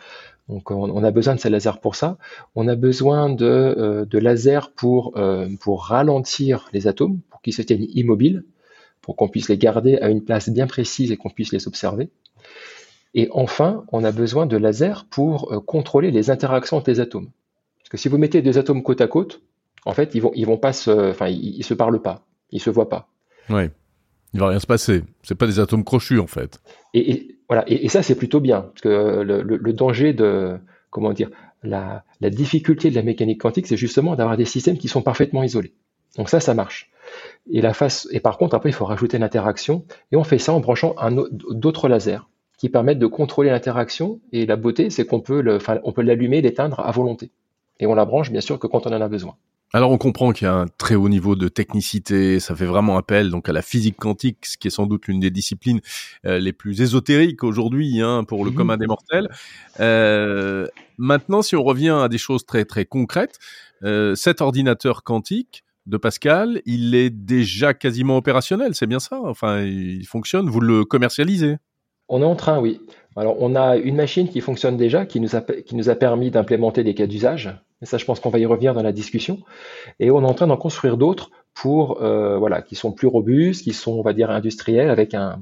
Donc, 0.50 0.70
on, 0.70 1.02
a 1.02 1.10
besoin 1.10 1.36
de 1.36 1.40
ces 1.40 1.48
lasers 1.48 1.80
pour 1.80 1.94
ça. 1.94 2.18
On 2.54 2.68
a 2.68 2.74
besoin 2.74 3.30
de, 3.30 3.46
euh, 3.46 4.04
de 4.04 4.18
lasers 4.18 4.70
pour, 4.76 5.16
euh, 5.16 5.48
pour 5.62 5.84
ralentir 5.84 6.68
les 6.74 6.86
atomes, 6.86 7.20
pour 7.30 7.40
qu'ils 7.40 7.54
se 7.54 7.62
tiennent 7.62 7.86
immobiles 7.94 8.44
pour 9.02 9.16
qu'on 9.16 9.28
puisse 9.28 9.48
les 9.48 9.58
garder 9.58 9.96
à 9.98 10.08
une 10.08 10.24
place 10.24 10.48
bien 10.48 10.66
précise 10.66 11.10
et 11.10 11.16
qu'on 11.16 11.30
puisse 11.30 11.52
les 11.52 11.66
observer. 11.66 12.10
Et 13.14 13.28
enfin, 13.32 13.84
on 13.92 14.04
a 14.04 14.12
besoin 14.12 14.46
de 14.46 14.56
lasers 14.56 15.06
pour 15.10 15.52
euh, 15.52 15.60
contrôler 15.60 16.10
les 16.10 16.30
interactions 16.30 16.76
entre 16.76 16.90
les 16.90 17.00
atomes. 17.00 17.30
Parce 17.78 17.88
que 17.88 17.96
si 17.96 18.08
vous 18.08 18.18
mettez 18.18 18.42
deux 18.42 18.58
atomes 18.58 18.82
côte 18.82 19.00
à 19.00 19.08
côte, 19.08 19.42
en 19.84 19.92
fait, 19.92 20.14
ils 20.14 20.20
vont, 20.20 20.32
ils 20.34 20.46
vont 20.46 20.58
pas 20.58 20.72
se, 20.72 21.10
enfin, 21.10 21.28
ils, 21.28 21.64
se 21.64 21.74
parlent 21.74 22.02
pas, 22.02 22.26
ils 22.50 22.60
se 22.60 22.70
voient 22.70 22.88
pas. 22.88 23.08
Oui. 23.48 23.64
Il 24.32 24.40
va 24.40 24.48
rien 24.48 24.60
se 24.60 24.66
passer. 24.66 25.02
C'est 25.22 25.34
pas 25.34 25.46
des 25.46 25.58
atomes 25.58 25.82
crochus 25.82 26.20
en 26.20 26.28
fait. 26.28 26.60
Et, 26.94 27.36
voilà. 27.48 27.64
Et, 27.66 27.88
ça, 27.88 28.02
c'est 28.02 28.14
plutôt 28.14 28.38
bien, 28.38 28.60
parce 28.60 28.82
que 28.82 29.22
le, 29.22 29.72
danger 29.72 30.12
de, 30.12 30.56
comment 30.90 31.12
dire, 31.12 31.30
la, 31.64 32.04
la 32.20 32.30
difficulté 32.30 32.90
de 32.90 32.94
la 32.94 33.02
mécanique 33.02 33.40
quantique, 33.40 33.66
c'est 33.66 33.76
justement 33.76 34.14
d'avoir 34.14 34.36
des 34.36 34.44
systèmes 34.44 34.78
qui 34.78 34.86
sont 34.86 35.02
parfaitement 35.02 35.42
isolés. 35.42 35.74
Donc 36.16 36.28
ça, 36.28 36.38
ça 36.38 36.54
marche. 36.54 36.90
Et, 37.50 37.60
la 37.60 37.74
face, 37.74 38.08
et 38.10 38.20
par 38.20 38.38
contre, 38.38 38.54
après, 38.54 38.70
il 38.70 38.72
faut 38.72 38.84
rajouter 38.84 39.18
l'interaction. 39.18 39.84
Et 40.12 40.16
on 40.16 40.24
fait 40.24 40.38
ça 40.38 40.52
en 40.52 40.60
branchant 40.60 40.94
d'autres 41.50 41.88
lasers 41.88 42.28
qui 42.58 42.68
permettent 42.68 42.98
de 42.98 43.06
contrôler 43.06 43.50
l'interaction. 43.50 44.20
Et 44.32 44.46
la 44.46 44.56
beauté, 44.56 44.90
c'est 44.90 45.06
qu'on 45.06 45.20
peut 45.20 45.42
l'allumer, 45.98 46.40
l'éteindre 46.42 46.80
à 46.80 46.90
volonté. 46.90 47.30
Et 47.78 47.86
on 47.86 47.94
la 47.94 48.04
branche, 48.04 48.30
bien 48.30 48.42
sûr, 48.42 48.58
que 48.58 48.66
quand 48.66 48.86
on 48.86 48.90
en 48.90 49.00
a 49.00 49.08
besoin. 49.08 49.36
Alors 49.72 49.92
on 49.92 49.98
comprend 49.98 50.32
qu'il 50.32 50.46
y 50.46 50.48
a 50.48 50.54
un 50.54 50.66
très 50.66 50.96
haut 50.96 51.08
niveau 51.08 51.36
de 51.36 51.46
technicité, 51.46 52.40
ça 52.40 52.56
fait 52.56 52.64
vraiment 52.64 52.96
appel 52.96 53.30
donc 53.30 53.48
à 53.48 53.52
la 53.52 53.62
physique 53.62 53.96
quantique, 53.96 54.44
ce 54.44 54.56
qui 54.56 54.66
est 54.66 54.70
sans 54.70 54.86
doute 54.86 55.06
l'une 55.06 55.20
des 55.20 55.30
disciplines 55.30 55.80
euh, 56.26 56.40
les 56.40 56.52
plus 56.52 56.80
ésotériques 56.80 57.44
aujourd'hui 57.44 58.00
hein, 58.00 58.24
pour 58.24 58.44
le 58.44 58.50
mmh 58.50 58.54
commun 58.54 58.76
des 58.76 58.88
mortels. 58.88 59.28
Euh, 59.78 60.66
maintenant, 60.98 61.40
si 61.40 61.54
on 61.54 61.62
revient 61.62 61.96
à 62.02 62.08
des 62.08 62.18
choses 62.18 62.44
très 62.44 62.64
très 62.64 62.84
concrètes, 62.84 63.38
euh, 63.84 64.16
cet 64.16 64.40
ordinateur 64.40 65.04
quantique, 65.04 65.62
de 65.90 65.96
Pascal, 65.96 66.62
il 66.64 66.94
est 66.94 67.10
déjà 67.10 67.74
quasiment 67.74 68.16
opérationnel, 68.16 68.74
c'est 68.74 68.86
bien 68.86 69.00
ça? 69.00 69.20
Enfin, 69.24 69.62
il 69.62 70.06
fonctionne, 70.06 70.48
vous 70.48 70.60
le 70.60 70.84
commercialisez? 70.84 71.56
On 72.08 72.22
est 72.22 72.26
en 72.26 72.36
train, 72.36 72.58
oui. 72.60 72.80
Alors, 73.16 73.36
on 73.40 73.54
a 73.56 73.76
une 73.76 73.96
machine 73.96 74.28
qui 74.28 74.40
fonctionne 74.40 74.76
déjà, 74.76 75.04
qui 75.04 75.20
nous 75.20 75.36
a, 75.36 75.40
qui 75.40 75.76
nous 75.76 75.90
a 75.90 75.94
permis 75.94 76.30
d'implémenter 76.30 76.84
des 76.84 76.94
cas 76.94 77.06
d'usage. 77.06 77.54
Et 77.82 77.86
ça, 77.86 77.98
je 77.98 78.04
pense 78.04 78.20
qu'on 78.20 78.30
va 78.30 78.38
y 78.38 78.46
revenir 78.46 78.72
dans 78.74 78.82
la 78.82 78.92
discussion. 78.92 79.40
Et 79.98 80.10
on 80.10 80.22
est 80.22 80.26
en 80.26 80.34
train 80.34 80.46
d'en 80.46 80.56
construire 80.56 80.96
d'autres 80.96 81.30
pour, 81.54 82.02
euh, 82.02 82.38
voilà, 82.38 82.62
qui 82.62 82.76
sont 82.76 82.92
plus 82.92 83.08
robustes, 83.08 83.64
qui 83.64 83.72
sont, 83.72 83.92
on 83.92 84.02
va 84.02 84.12
dire, 84.12 84.30
industriels, 84.30 84.90
avec 84.90 85.14
un, 85.14 85.40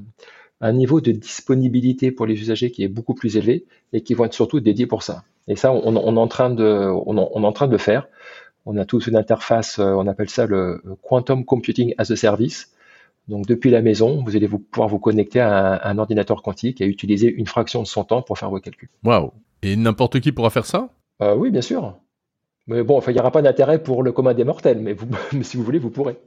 niveau 0.73 0.99
de 0.99 1.11
disponibilité 1.11 2.11
pour 2.11 2.25
les 2.25 2.33
usagers 2.33 2.69
qui 2.69 2.83
est 2.83 2.89
beaucoup 2.89 3.13
plus 3.13 3.37
élevé 3.37 3.65
et 3.93 4.01
qui 4.01 4.13
vont 4.13 4.25
être 4.25 4.33
surtout 4.33 4.59
dédiés 4.59 4.87
pour 4.87 5.03
ça. 5.03 5.23
Et 5.47 5.55
ça, 5.55 5.71
on, 5.71 5.95
est 5.95 6.19
en 6.19 6.27
train 6.27 6.49
de, 6.49 6.91
on 7.05 7.17
est 7.17 7.45
en 7.47 7.51
train 7.53 7.67
de 7.67 7.71
le 7.71 7.77
faire 7.77 8.07
on 8.69 8.77
a 8.77 8.85
tous 8.85 9.07
une 9.07 9.15
interface, 9.15 9.79
euh, 9.79 9.93
on 9.93 10.05
appelle 10.05 10.29
ça 10.29 10.45
le 10.45 10.83
Quantum 11.01 11.43
Computing 11.43 11.95
as 11.97 12.11
a 12.11 12.15
Service. 12.15 12.71
Donc 13.27 13.47
depuis 13.47 13.71
la 13.71 13.81
maison, 13.81 14.23
vous 14.23 14.35
allez 14.35 14.45
vous, 14.45 14.59
pouvoir 14.59 14.87
vous 14.87 14.99
connecter 14.99 15.39
à 15.39 15.87
un, 15.87 15.97
ordinateur 15.97 16.43
quantique 16.43 16.79
et 16.79 16.85
utiliser 16.85 17.33
une 17.33 17.47
fraction 17.47 17.81
de 17.81 17.87
son 17.87 18.03
temps 18.03 18.21
pour 18.21 18.37
faire 18.37 18.51
vos 18.51 18.59
calculs. 18.59 18.89
Waouh 19.03 19.31
Et 19.63 19.75
n'importe 19.75 20.19
qui 20.19 20.31
pourra 20.31 20.51
faire 20.51 20.67
ça? 20.67 20.89
Euh, 21.21 21.35
Oui, 21.35 21.49
bien 21.49 21.61
sûr. 21.61 21.97
Mais 22.67 22.83
bon, 22.83 23.01
il 23.07 23.13
n'y 23.13 23.19
aura 23.19 23.31
pas 23.31 23.41
d'intérêt 23.41 23.81
pour 23.81 24.03
le 24.03 24.11
commun 24.11 24.35
des 24.35 24.43
mortels, 24.43 24.79
mais, 24.79 24.95
si 25.41 25.57
vous 25.57 25.63
voulez, 25.63 25.79
vous 25.79 25.89
pourrez. 25.89 26.19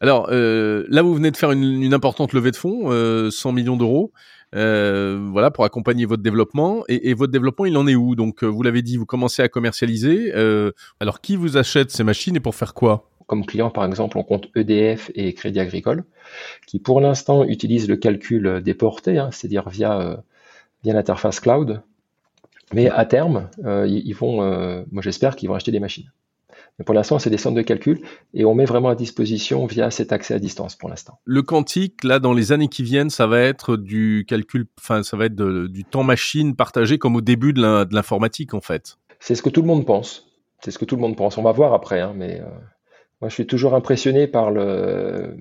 Alors 0.00 0.28
euh, 0.30 0.84
là, 0.88 1.02
vous 1.02 1.14
venez 1.14 1.30
de 1.30 1.36
faire 1.36 1.52
une, 1.52 1.94
importante 1.94 2.32
levée 2.32 2.50
de 2.50 2.56
fonds, 2.56 2.90
100 3.30 3.52
millions 3.52 3.76
d'euros. 3.76 4.12
Euh, 4.54 5.28
voilà, 5.32 5.50
pour 5.50 5.64
accompagner 5.64 6.06
votre 6.06 6.22
développement. 6.22 6.84
Et, 6.88 7.14
votre 7.14 7.32
développement, 7.32 7.64
il 7.64 7.76
en 7.76 7.86
est 7.86 7.94
où? 7.94 8.14
Donc, 8.14 8.42
euh, 8.42 8.46
vous 8.46 8.62
l'avez 8.62 8.82
dit, 8.82 8.96
vous 8.96 9.06
commencez 9.06 9.42
à 9.42 9.48
commercialiser. 9.48 10.32
Euh, 10.34 10.72
alors, 11.00 11.20
qui 11.20 11.36
vous 11.36 11.56
achète 11.56 11.90
ces 11.90 12.04
machines 12.04 12.36
et 12.36 12.40
pour 12.40 12.54
faire 12.54 12.74
quoi? 12.74 13.10
Comme 13.26 13.44
client, 13.44 13.70
par 13.70 13.84
exemple, 13.84 14.18
on 14.18 14.22
compte 14.22 14.48
EDF 14.54 15.10
et 15.14 15.34
Crédit 15.34 15.58
Agricole, 15.58 16.04
qui 16.66 16.78
pour 16.78 17.00
l'instant 17.00 17.44
utilisent 17.44 17.88
le 17.88 17.96
calcul 17.96 18.60
des 18.62 18.74
portées, 18.74 19.18
hein, 19.18 19.30
c'est-à-dire 19.32 19.68
via, 19.68 20.22
via 20.84 20.94
l'interface 20.94 21.40
cloud. 21.40 21.82
Mais 22.72 22.88
à 22.88 23.04
terme, 23.04 23.48
ils 23.64 24.12
vont, 24.12 24.36
moi 24.92 25.02
j'espère 25.02 25.34
qu'ils 25.34 25.48
vont 25.48 25.56
acheter 25.56 25.72
des 25.72 25.80
machines. 25.80 26.12
Mais 26.78 26.84
pour 26.84 26.94
l'instant, 26.94 27.18
c'est 27.18 27.30
des 27.30 27.38
centres 27.38 27.56
de 27.56 27.62
calcul 27.62 28.00
et 28.34 28.44
on 28.44 28.54
met 28.54 28.66
vraiment 28.66 28.90
à 28.90 28.94
disposition 28.94 29.64
via 29.66 29.90
cet 29.90 30.12
accès 30.12 30.34
à 30.34 30.38
distance 30.38 30.76
pour 30.76 30.88
l'instant. 30.88 31.18
Le 31.24 31.42
quantique, 31.42 32.04
là, 32.04 32.18
dans 32.18 32.34
les 32.34 32.52
années 32.52 32.68
qui 32.68 32.82
viennent, 32.82 33.08
ça 33.08 33.26
va 33.26 33.40
être 33.40 33.76
du 33.76 34.26
calcul, 34.28 34.66
enfin, 34.78 35.02
ça 35.02 35.16
va 35.16 35.26
être 35.26 35.34
du 35.34 35.84
temps 35.84 36.04
machine 36.04 36.54
partagé 36.54 36.98
comme 36.98 37.16
au 37.16 37.22
début 37.22 37.52
de 37.52 37.62
l'informatique, 37.94 38.52
en 38.52 38.60
fait. 38.60 38.98
C'est 39.20 39.34
ce 39.34 39.42
que 39.42 39.48
tout 39.48 39.62
le 39.62 39.66
monde 39.66 39.86
pense. 39.86 40.26
C'est 40.62 40.70
ce 40.70 40.78
que 40.78 40.84
tout 40.84 40.96
le 40.96 41.02
monde 41.02 41.16
pense. 41.16 41.38
On 41.38 41.42
va 41.42 41.52
voir 41.52 41.72
après, 41.72 42.00
hein, 42.00 42.12
mais 42.14 42.40
euh, 42.40 42.48
moi, 43.20 43.28
je 43.28 43.34
suis 43.34 43.46
toujours 43.46 43.74
impressionné 43.74 44.26
par 44.26 44.50
le, 44.50 45.36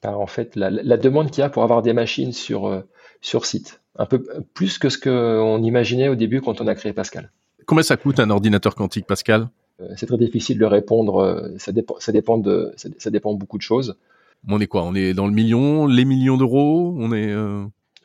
par 0.00 0.20
en 0.20 0.26
fait 0.26 0.54
la, 0.54 0.96
demande 0.96 1.30
qu'il 1.30 1.40
y 1.40 1.44
a 1.44 1.48
pour 1.48 1.62
avoir 1.62 1.82
des 1.82 1.92
machines 1.92 2.32
sur 2.32 2.66
euh, 2.66 2.82
sur 3.20 3.46
site, 3.46 3.80
un 3.96 4.06
peu 4.06 4.24
plus 4.52 4.78
que 4.78 4.88
ce 4.88 4.98
qu'on 4.98 5.62
imaginait 5.62 6.08
au 6.08 6.14
début 6.14 6.40
quand 6.40 6.60
on 6.60 6.66
a 6.66 6.74
créé 6.74 6.92
Pascal. 6.92 7.32
Combien 7.66 7.82
ça 7.82 7.96
coûte 7.96 8.20
un 8.20 8.28
ordinateur 8.28 8.74
quantique, 8.74 9.06
Pascal? 9.06 9.48
C'est 9.96 10.06
très 10.06 10.18
difficile 10.18 10.58
de 10.58 10.64
répondre. 10.64 11.16
Euh, 11.16 11.48
ça 11.58 11.72
dépend, 11.72 11.96
ça 11.98 12.12
dépend 12.12 12.38
de, 12.38 12.72
ça, 12.76 13.10
dépend 13.10 13.34
beaucoup 13.34 13.58
de 13.58 13.62
choses. 13.62 13.96
On 14.48 14.60
est 14.60 14.66
quoi? 14.66 14.84
On 14.84 14.94
est 14.94 15.14
dans 15.14 15.26
le 15.26 15.32
million, 15.32 15.86
les 15.86 16.04
millions 16.04 16.36
d'euros? 16.36 16.94
On 16.98 17.12
est. 17.12 17.30
Euh, 17.30 17.64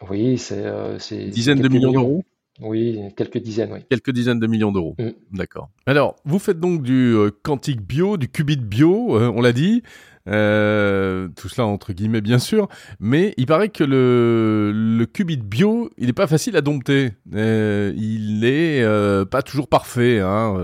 oui, 0.09 0.37
c'est. 0.37 0.63
c'est 0.99 1.25
dizaines 1.25 1.61
de 1.61 1.67
millions, 1.67 1.91
d'euros? 1.91 2.23
Oui, 2.61 2.99
quelques 3.15 3.39
dizaines, 3.39 3.71
oui. 3.73 3.79
Quelques 3.89 4.11
dizaines 4.11 4.39
de 4.39 4.47
millions 4.47 4.71
d'euros. 4.71 4.95
Mm. 4.99 5.09
D'accord. 5.37 5.69
Alors, 5.85 6.15
vous 6.25 6.39
faites 6.39 6.59
donc 6.59 6.83
du 6.83 7.15
quantique 7.43 7.81
bio, 7.81 8.17
du 8.17 8.29
qubit 8.29 8.57
bio, 8.57 9.17
on 9.19 9.41
l'a 9.41 9.53
dit. 9.53 9.83
Euh, 10.27 11.27
tout 11.35 11.49
cela 11.49 11.65
entre 11.65 11.93
guillemets 11.93 12.21
bien 12.21 12.39
sûr, 12.39 12.67
mais 12.99 13.33
il 13.37 13.45
paraît 13.45 13.69
que 13.69 13.83
le, 13.83 14.71
le 14.73 15.05
qubit 15.05 15.37
bio, 15.37 15.89
il 15.97 16.07
n'est 16.07 16.13
pas 16.13 16.27
facile 16.27 16.55
à 16.57 16.61
dompter. 16.61 17.11
Euh, 17.33 17.93
il 17.95 18.41
n'est 18.41 18.81
euh, 18.83 19.25
pas 19.25 19.41
toujours 19.41 19.67
parfait. 19.67 20.19
Hein. 20.19 20.55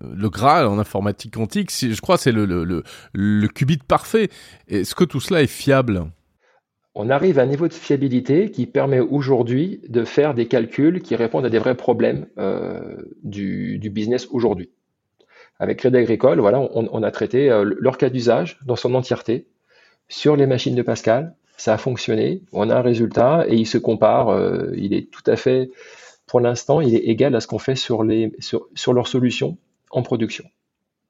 le 0.00 0.28
Graal 0.28 0.66
en 0.66 0.78
informatique 0.78 1.34
quantique, 1.34 1.70
je 1.70 2.00
crois, 2.00 2.18
c'est 2.18 2.32
le, 2.32 2.44
le, 3.12 3.48
qubit 3.48 3.78
parfait. 3.78 4.28
Est-ce 4.68 4.94
que 4.94 5.04
tout 5.04 5.20
cela 5.20 5.42
est 5.42 5.46
fiable? 5.46 6.06
On 6.94 7.08
arrive 7.08 7.38
à 7.38 7.42
un 7.42 7.46
niveau 7.46 7.68
de 7.68 7.72
fiabilité 7.72 8.50
qui 8.50 8.66
permet 8.66 9.00
aujourd'hui 9.00 9.80
de 9.88 10.04
faire 10.04 10.34
des 10.34 10.46
calculs 10.46 11.00
qui 11.02 11.14
répondent 11.14 11.46
à 11.46 11.50
des 11.50 11.58
vrais 11.58 11.76
problèmes 11.76 12.26
du, 13.22 13.78
du 13.78 13.90
business 13.90 14.28
aujourd'hui. 14.30 14.70
Avec 15.60 15.78
Crédit 15.78 15.98
Agricole, 15.98 16.40
voilà, 16.40 16.58
on, 16.58 17.02
a 17.02 17.10
traité 17.10 17.50
euh, 17.50 17.74
leur 17.78 17.98
cas 17.98 18.08
d'usage 18.08 18.58
dans 18.64 18.76
son 18.76 18.94
entièreté 18.94 19.46
sur 20.08 20.34
les 20.34 20.46
machines 20.46 20.74
de 20.74 20.80
Pascal. 20.80 21.34
Ça 21.58 21.74
a 21.74 21.76
fonctionné, 21.76 22.42
on 22.52 22.70
a 22.70 22.76
un 22.76 22.80
résultat 22.80 23.44
et 23.46 23.56
il 23.56 23.66
se 23.66 23.76
compare. 23.76 24.30
Euh, 24.30 24.72
il 24.74 24.94
est 24.94 25.10
tout 25.10 25.22
à 25.26 25.36
fait, 25.36 25.70
pour 26.26 26.40
l'instant, 26.40 26.80
il 26.80 26.94
est 26.94 27.04
égal 27.04 27.34
à 27.34 27.40
ce 27.40 27.46
qu'on 27.46 27.58
fait 27.58 27.74
sur, 27.74 28.04
les, 28.04 28.32
sur, 28.38 28.68
sur 28.74 28.94
leurs 28.94 29.06
solutions 29.06 29.58
en 29.90 30.02
production. 30.02 30.46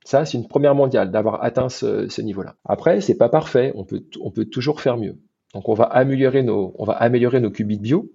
Ça, 0.04 0.24
c'est 0.24 0.36
une 0.36 0.48
première 0.48 0.74
mondiale 0.74 1.12
d'avoir 1.12 1.44
atteint 1.44 1.68
ce, 1.68 2.20
niveau-là. 2.20 2.56
Après, 2.64 3.00
c'est 3.00 3.16
pas 3.16 3.28
parfait. 3.28 3.70
On 3.76 3.84
peut, 3.84 4.02
on 4.20 4.32
peut 4.32 4.46
toujours 4.46 4.80
faire 4.80 4.96
mieux. 4.96 5.16
Donc, 5.54 5.68
on 5.68 5.74
va 5.74 5.84
améliorer 5.84 6.42
nos, 6.42 6.74
on 6.76 6.84
va 6.84 6.94
améliorer 6.94 7.38
nos 7.38 7.50
qubits 7.50 7.78
bio 7.78 8.10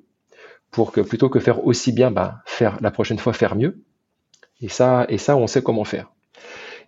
pour 0.69 0.91
que 0.91 0.99
plutôt 0.99 1.29
que 1.29 1.39
faire 1.39 1.65
aussi 1.65 1.93
bien, 1.93 2.11
bah, 2.11 2.41
faire 2.45 2.77
la 2.81 2.91
prochaine 2.91 3.19
fois 3.19 3.31
faire 3.31 3.55
mieux. 3.55 3.81
Et 4.59 4.67
ça, 4.67 5.05
et 5.07 5.17
ça, 5.17 5.37
on 5.37 5.47
sait 5.47 5.61
comment 5.61 5.85
faire. 5.85 6.11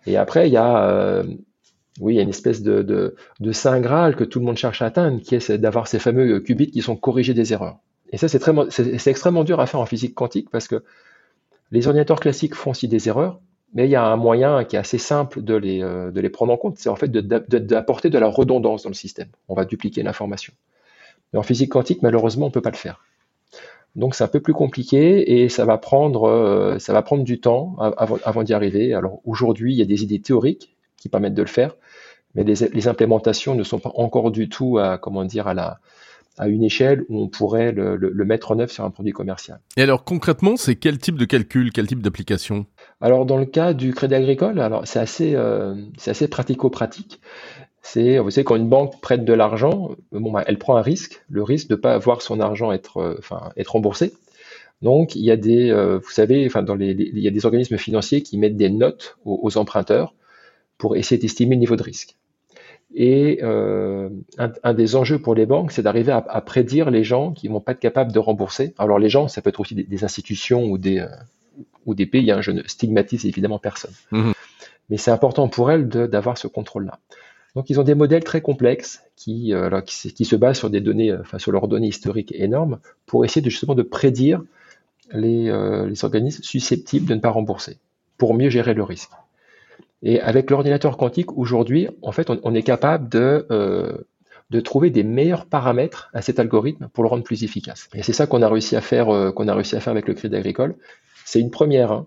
Et 0.06 0.16
après, 0.16 0.48
il 0.48 0.52
y 0.52 0.56
a, 0.56 0.88
euh, 0.88 1.24
oui, 2.00 2.20
une 2.20 2.28
espèce 2.28 2.62
de, 2.62 3.14
saint 3.52 3.80
graal 3.80 4.16
que 4.16 4.24
tout 4.24 4.38
le 4.38 4.44
monde 4.44 4.56
cherche 4.56 4.82
à 4.82 4.86
atteindre, 4.86 5.20
qui 5.20 5.34
est 5.34 5.50
d'avoir 5.52 5.88
ces 5.88 5.98
fameux 5.98 6.40
qubits 6.40 6.70
qui 6.70 6.82
sont 6.82 6.96
corrigés 6.96 7.34
des 7.34 7.52
erreurs. 7.52 7.78
Et 8.10 8.16
ça, 8.16 8.28
c'est, 8.28 9.06
extrêmement 9.06 9.44
dur 9.44 9.60
à 9.60 9.66
faire 9.66 9.80
en 9.80 9.86
physique 9.86 10.14
quantique 10.14 10.50
parce 10.50 10.68
que 10.68 10.82
Les 11.70 11.86
ordinateurs 11.86 12.20
classiques 12.20 12.54
font 12.54 12.70
aussi 12.70 12.88
des 12.88 13.08
erreurs, 13.08 13.40
mais 13.74 13.86
il 13.86 13.90
y 13.90 13.96
a 13.96 14.04
un 14.04 14.16
moyen 14.16 14.64
qui 14.64 14.76
est 14.76 14.78
assez 14.78 14.96
simple 14.96 15.42
de 15.42 15.54
les, 15.54 15.82
euh, 15.82 16.30
prendre 16.30 16.52
en 16.52 16.56
compte, 16.56 16.78
c'est 16.78 16.88
en 16.88 16.96
fait 16.96 17.10
d'apporter 17.10 18.08
de, 18.08 18.18
la 18.18 18.28
redondance 18.28 18.84
dans 18.84 18.88
le 18.90 18.94
système. 18.94 19.28
On 19.48 19.54
va 19.54 19.66
dupliquer 19.66 20.02
l'information. 20.02 20.54
Mais 21.32 21.38
en 21.38 21.42
physique 21.42 21.70
quantique, 21.70 22.00
malheureusement, 22.02 22.46
on 22.46 22.48
ne 22.48 22.54
peut 22.54 22.62
pas 22.62 22.70
le 22.70 22.76
faire. 22.76 23.04
Donc 23.96 24.14
c'est 24.14 24.24
un 24.24 24.28
peu 24.28 24.40
plus 24.40 24.52
compliqué 24.52 25.42
et 25.42 25.48
ça 25.48 25.64
va 25.64 25.78
prendre, 25.78 26.28
euh, 26.28 26.78
ça 26.78 26.92
va 26.92 27.02
prendre 27.02 27.24
du 27.24 27.40
temps 27.40 27.76
avant, 27.78 28.18
avant 28.24 28.42
d'y 28.42 28.54
arriver. 28.54 28.94
Alors 28.94 29.20
aujourd'hui, 29.24 29.74
il 29.74 29.78
y 29.78 29.82
a 29.82 29.86
des 29.86 30.02
idées 30.02 30.20
théoriques 30.20 30.76
qui 30.96 31.08
permettent 31.08 31.34
de 31.34 31.42
le 31.42 31.48
faire, 31.48 31.76
mais 32.34 32.44
les, 32.44 32.54
les, 32.72 32.88
implémentations 32.88 33.54
ne 33.54 33.62
sont 33.62 33.78
pas 33.78 33.92
encore 33.94 34.30
du 34.30 34.48
tout 34.48 34.78
à, 34.78 34.98
comment 34.98 35.24
dire, 35.24 35.46
à 35.46 35.54
la, 35.54 35.80
à 36.38 36.48
une 36.48 36.62
échelle 36.62 37.04
où 37.08 37.20
on 37.20 37.28
pourrait 37.28 37.72
le, 37.72 37.96
le, 37.96 38.24
mettre 38.24 38.52
en 38.52 38.58
œuvre 38.58 38.70
sur 38.70 38.84
un 38.84 38.90
produit 38.90 39.12
commercial. 39.12 39.60
Et 39.76 39.82
alors 39.82 40.04
concrètement, 40.04 40.56
c'est 40.56 40.76
quel 40.76 40.98
type 40.98 41.18
de 41.18 41.24
calcul, 41.24 41.72
quel 41.72 41.86
type 41.86 42.02
d'application? 42.02 42.66
Alors 43.00 43.26
dans 43.26 43.36
le 43.36 43.46
cas 43.46 43.74
du 43.74 43.92
crédit 43.92 44.14
agricole, 44.14 44.60
alors 44.60 44.86
c'est 44.86 45.00
assez, 45.00 45.34
euh, 45.34 45.74
c'est 45.96 46.10
assez 46.10 46.28
pratico-pratique. 46.28 47.20
C'est, 47.82 48.18
vous 48.18 48.30
savez, 48.30 48.44
quand 48.44 48.56
une 48.56 48.68
banque 48.68 49.00
prête 49.00 49.24
de 49.24 49.32
l'argent, 49.32 49.90
bon, 50.12 50.32
bah, 50.32 50.44
elle 50.46 50.58
prend 50.58 50.76
un 50.76 50.82
risque, 50.82 51.22
le 51.28 51.42
risque 51.42 51.68
de 51.68 51.74
ne 51.74 51.80
pas 51.80 51.96
voir 51.98 52.22
son 52.22 52.40
argent 52.40 52.72
être, 52.72 52.98
euh, 52.98 53.16
enfin, 53.18 53.50
être 53.56 53.72
remboursé. 53.72 54.12
Donc, 54.82 55.16
il 55.16 55.22
y 55.22 55.30
a 55.30 55.36
des, 55.36 55.70
euh, 55.70 55.98
vous 55.98 56.10
savez, 56.10 56.46
enfin, 56.46 56.62
dans 56.62 56.74
les, 56.74 56.90
il 56.90 57.18
y 57.18 57.28
a 57.28 57.30
des 57.30 57.46
organismes 57.46 57.78
financiers 57.78 58.22
qui 58.22 58.38
mettent 58.38 58.56
des 58.56 58.70
notes 58.70 59.16
aux, 59.24 59.40
aux 59.42 59.56
emprunteurs 59.58 60.14
pour 60.76 60.96
essayer 60.96 61.20
d'estimer 61.20 61.56
le 61.56 61.60
niveau 61.60 61.76
de 61.76 61.82
risque. 61.82 62.16
Et 62.94 63.40
euh, 63.42 64.08
un, 64.38 64.74
des 64.74 64.96
enjeux 64.96 65.18
pour 65.18 65.34
les 65.34 65.44
banques, 65.44 65.72
c'est 65.72 65.82
d'arriver 65.82 66.12
à, 66.12 66.24
à, 66.26 66.40
prédire 66.40 66.90
les 66.90 67.04
gens 67.04 67.32
qui 67.32 67.48
vont 67.48 67.60
pas 67.60 67.72
être 67.72 67.80
capables 67.80 68.12
de 68.12 68.18
rembourser. 68.18 68.74
Alors 68.78 68.98
les 68.98 69.10
gens, 69.10 69.28
ça 69.28 69.42
peut 69.42 69.50
être 69.50 69.60
aussi 69.60 69.74
des, 69.74 69.82
des 69.84 70.04
institutions 70.04 70.64
ou 70.64 70.78
des, 70.78 71.00
euh, 71.00 71.08
ou 71.84 71.94
des 71.94 72.06
pays. 72.06 72.30
Hein, 72.30 72.40
je 72.40 72.50
ne 72.50 72.62
stigmatise 72.62 73.26
évidemment 73.26 73.58
personne. 73.58 73.92
Mmh. 74.10 74.32
Mais 74.88 74.96
c'est 74.96 75.10
important 75.10 75.48
pour 75.48 75.70
elles 75.70 75.86
d'avoir 75.88 76.38
ce 76.38 76.46
contrôle-là. 76.46 76.98
Donc 77.54 77.70
ils 77.70 77.80
ont 77.80 77.84
des 77.84 77.94
modèles 77.94 78.24
très 78.24 78.40
complexes 78.40 79.02
qui, 79.16 79.52
euh, 79.54 79.80
qui, 79.80 80.12
qui, 80.12 80.24
se 80.24 80.36
basent 80.36 80.58
sur 80.58 80.70
des 80.70 80.80
données, 80.80 81.10
euh, 81.10 81.20
enfin 81.20 81.38
sur 81.38 81.52
leurs 81.52 81.68
données 81.68 81.88
historiques 81.88 82.32
énormes, 82.36 82.78
pour 83.06 83.24
essayer 83.24 83.42
de, 83.42 83.50
justement 83.50 83.74
de 83.74 83.82
prédire 83.82 84.42
les, 85.12 85.48
euh, 85.48 85.86
les 85.86 86.04
organismes 86.04 86.42
susceptibles 86.42 87.06
de 87.06 87.14
ne 87.14 87.20
pas 87.20 87.30
rembourser, 87.30 87.78
pour 88.16 88.34
mieux 88.34 88.50
gérer 88.50 88.74
le 88.74 88.82
risque. 88.82 89.10
Et 90.02 90.20
avec 90.20 90.50
l'ordinateur 90.50 90.96
quantique, 90.96 91.36
aujourd'hui, 91.36 91.88
en 92.02 92.12
fait, 92.12 92.30
on, 92.30 92.54
est 92.54 92.62
capable 92.62 93.08
de, 93.08 93.46
euh, 93.50 93.98
de 94.50 94.60
trouver 94.60 94.90
des 94.90 95.02
meilleurs 95.02 95.46
paramètres 95.46 96.10
à 96.12 96.22
cet 96.22 96.38
algorithme 96.38 96.88
pour 96.92 97.02
le 97.02 97.08
rendre 97.08 97.24
plus 97.24 97.42
efficace. 97.42 97.88
Et 97.94 98.04
c'est 98.04 98.12
ça 98.12 98.28
qu'on 98.28 98.42
a 98.42 98.48
réussi 98.48 98.76
à 98.76 98.80
faire, 98.80 99.32
qu'on 99.34 99.48
a 99.48 99.54
réussi 99.54 99.74
à 99.74 99.80
faire 99.80 99.90
avec 99.90 100.06
le 100.06 100.14
Crédit 100.14 100.36
Agricole. 100.36 100.76
C'est 101.24 101.40
une 101.40 101.50
première. 101.50 101.90
Hein. 101.90 102.06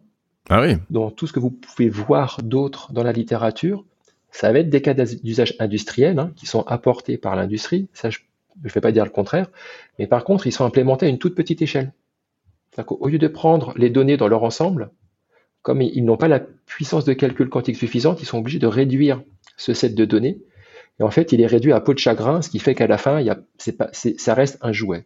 Ah 0.49 0.61
oui. 0.61 0.77
Dans 0.89 1.11
tout 1.11 1.27
ce 1.27 1.33
que 1.33 1.41
vous 1.41 1.49
pouvez 1.49 1.89
voir 1.89 2.37
d'autres 2.41 2.93
dans 2.93 3.03
la 3.03 3.11
littérature, 3.11 3.83
ça 4.31 4.51
va 4.51 4.59
être 4.59 4.69
des 4.69 4.81
cas 4.81 4.93
d'usage 4.93 5.55
industriel 5.59 6.17
hein, 6.17 6.31
qui 6.35 6.45
sont 6.45 6.61
apportés 6.61 7.17
par 7.17 7.35
l'industrie. 7.35 7.89
Ça, 7.93 8.09
je 8.09 8.19
ne 8.63 8.69
vais 8.69 8.81
pas 8.81 8.91
dire 8.91 9.03
le 9.03 9.11
contraire. 9.11 9.47
Mais 9.99 10.07
par 10.07 10.23
contre, 10.23 10.47
ils 10.47 10.51
sont 10.51 10.65
implémentés 10.65 11.05
à 11.05 11.09
une 11.09 11.19
toute 11.19 11.35
petite 11.35 11.61
échelle. 11.61 11.93
Au 12.87 13.09
lieu 13.09 13.19
de 13.19 13.27
prendre 13.27 13.73
les 13.77 13.89
données 13.89 14.15
dans 14.15 14.29
leur 14.29 14.43
ensemble, 14.43 14.91
comme 15.61 15.81
ils 15.81 16.03
n'ont 16.03 16.17
pas 16.17 16.29
la 16.29 16.39
puissance 16.39 17.03
de 17.03 17.13
calcul 17.13 17.49
quantique 17.49 17.75
suffisante, 17.75 18.21
ils 18.21 18.25
sont 18.25 18.39
obligés 18.39 18.59
de 18.59 18.67
réduire 18.67 19.21
ce 19.57 19.73
set 19.73 19.93
de 19.93 20.05
données. 20.05 20.39
Et 20.99 21.03
en 21.03 21.11
fait, 21.11 21.33
il 21.33 21.41
est 21.41 21.47
réduit 21.47 21.73
à 21.73 21.81
peau 21.81 21.93
de 21.93 21.99
chagrin, 21.99 22.41
ce 22.41 22.49
qui 22.49 22.59
fait 22.59 22.73
qu'à 22.73 22.87
la 22.87 22.97
fin, 22.97 23.19
il 23.19 23.25
y 23.25 23.29
a, 23.29 23.39
pas, 23.77 23.89
ça 23.91 24.33
reste 24.33 24.57
un 24.61 24.71
jouet. 24.71 25.05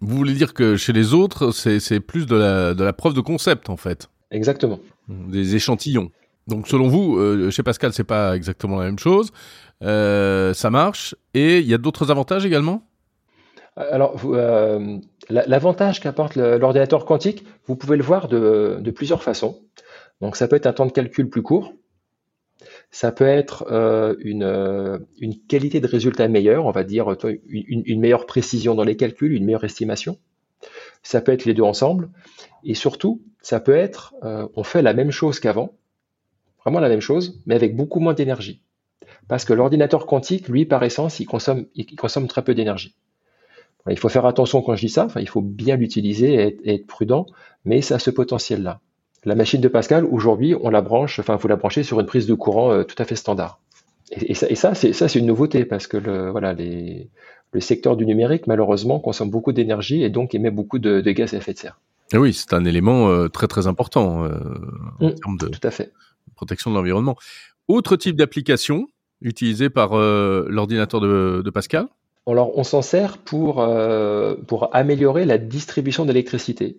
Vous 0.00 0.16
voulez 0.16 0.34
dire 0.34 0.54
que 0.54 0.76
chez 0.76 0.92
les 0.92 1.14
autres, 1.14 1.50
c'est 1.50 2.00
plus 2.00 2.26
de 2.26 2.36
la, 2.36 2.74
de 2.74 2.84
la 2.84 2.92
preuve 2.92 3.14
de 3.14 3.20
concept, 3.20 3.68
en 3.68 3.76
fait 3.76 4.08
Exactement. 4.30 4.78
Des 5.08 5.56
échantillons. 5.56 6.10
Donc, 6.48 6.66
selon 6.66 6.88
vous, 6.88 7.18
euh, 7.18 7.50
chez 7.50 7.62
Pascal, 7.62 7.92
c'est 7.92 8.04
pas 8.04 8.34
exactement 8.34 8.78
la 8.78 8.86
même 8.86 8.98
chose. 8.98 9.32
Euh, 9.82 10.54
ça 10.54 10.70
marche. 10.70 11.14
Et 11.34 11.58
il 11.58 11.66
y 11.66 11.74
a 11.74 11.78
d'autres 11.78 12.10
avantages 12.10 12.46
également? 12.46 12.82
Alors, 13.76 14.18
euh, 14.24 14.96
l'avantage 15.28 16.00
qu'apporte 16.00 16.36
l'ordinateur 16.36 17.04
quantique, 17.04 17.44
vous 17.66 17.76
pouvez 17.76 17.98
le 17.98 18.02
voir 18.02 18.28
de, 18.28 18.90
plusieurs 18.96 19.22
façons. 19.22 19.60
Donc, 20.22 20.36
ça 20.36 20.48
peut 20.48 20.56
être 20.56 20.66
un 20.66 20.72
temps 20.72 20.86
de 20.86 20.90
calcul 20.90 21.28
plus 21.28 21.42
court. 21.42 21.74
Ça 22.90 23.12
peut 23.12 23.26
être 23.26 23.66
une, 24.24 24.98
qualité 25.48 25.80
de 25.80 25.86
résultat 25.86 26.26
meilleure, 26.28 26.64
on 26.64 26.72
va 26.72 26.82
dire 26.82 27.14
une, 27.46 28.00
meilleure 28.00 28.24
précision 28.24 28.74
dans 28.74 28.84
les 28.84 28.96
calculs, 28.96 29.32
une 29.32 29.44
meilleure 29.44 29.64
estimation. 29.64 30.18
Ça 31.02 31.20
peut 31.20 31.32
être 31.32 31.44
les 31.44 31.54
deux 31.54 31.62
ensemble. 31.62 32.08
Et 32.64 32.74
surtout, 32.74 33.22
ça 33.42 33.60
peut 33.60 33.76
être, 33.76 34.14
on 34.22 34.64
fait 34.64 34.82
la 34.82 34.94
même 34.94 35.12
chose 35.12 35.38
qu'avant, 35.38 35.74
vraiment 36.68 36.80
la 36.80 36.90
même 36.90 37.00
chose, 37.00 37.40
mais 37.46 37.54
avec 37.54 37.74
beaucoup 37.74 37.98
moins 37.98 38.14
d'énergie. 38.14 38.62
Parce 39.26 39.44
que 39.44 39.54
l'ordinateur 39.54 40.06
quantique, 40.06 40.48
lui, 40.48 40.66
par 40.66 40.82
essence, 40.82 41.18
il 41.18 41.24
consomme, 41.24 41.64
il 41.74 41.96
consomme 41.96 42.28
très 42.28 42.42
peu 42.42 42.54
d'énergie. 42.54 42.94
Il 43.88 43.98
faut 43.98 44.10
faire 44.10 44.26
attention 44.26 44.60
quand 44.60 44.74
je 44.74 44.80
dis 44.86 44.92
ça, 44.92 45.06
enfin, 45.06 45.20
il 45.20 45.28
faut 45.28 45.40
bien 45.40 45.76
l'utiliser 45.76 46.58
et, 46.64 46.74
être 46.74 46.86
prudent, 46.86 47.24
mais 47.64 47.80
ça 47.80 47.94
a 47.94 47.98
ce 47.98 48.10
potentiel-là. 48.10 48.80
La 49.24 49.34
machine 49.34 49.62
de 49.62 49.68
Pascal, 49.68 50.04
aujourd'hui, 50.04 50.54
on 50.60 50.68
la 50.68 50.82
branche, 50.82 51.18
enfin, 51.18 51.36
vous 51.36 51.48
la 51.48 51.56
branchez 51.56 51.82
sur 51.82 51.98
une 52.00 52.06
prise 52.06 52.26
de 52.26 52.34
courant 52.34 52.70
euh, 52.70 52.84
tout 52.84 52.96
à 52.98 53.06
fait 53.06 53.16
standard. 53.16 53.60
Et, 54.10 54.34
ça, 54.34 54.74
c'est 54.74 54.92
ça, 54.92 55.08
c'est 55.08 55.18
une 55.18 55.26
nouveauté 55.26 55.64
parce 55.64 55.86
que 55.86 55.96
le, 55.96 56.30
voilà, 56.30 56.52
les, 56.52 57.08
le 57.52 57.60
secteur 57.60 57.96
du 57.96 58.04
numérique, 58.04 58.46
malheureusement, 58.46 59.00
consomme 59.00 59.30
beaucoup 59.30 59.52
d'énergie 59.52 60.02
et 60.02 60.10
donc 60.10 60.34
émet 60.34 60.50
beaucoup 60.50 60.78
de, 60.78 61.00
gaz 61.10 61.32
à 61.32 61.38
effet 61.38 61.54
de 61.54 61.58
serre. 61.58 61.80
Et 62.12 62.18
oui, 62.18 62.32
c'est 62.32 62.52
un 62.54 62.64
élément 62.64 63.08
euh, 63.08 63.28
très 63.28 63.48
très 63.48 63.66
important 63.66 64.24
euh, 64.24 64.30
en 65.00 65.08
mmh, 65.08 65.14
termes 65.14 65.38
de 65.38 65.46
tout 65.48 65.66
à 65.66 65.70
fait. 65.70 65.92
Protection 66.38 66.70
de 66.70 66.76
l'environnement. 66.76 67.16
Autre 67.68 67.96
type 67.96 68.16
d'application 68.16 68.86
utilisée 69.20 69.68
par 69.68 69.96
l'ordinateur 69.96 71.00
de 71.00 71.50
Pascal? 71.50 71.88
Alors, 72.30 72.58
on 72.58 72.62
s'en 72.62 72.82
sert 72.82 73.16
pour, 73.16 73.60
euh, 73.60 74.34
pour 74.46 74.74
améliorer 74.76 75.24
la 75.24 75.38
distribution 75.38 76.04
d'électricité. 76.04 76.76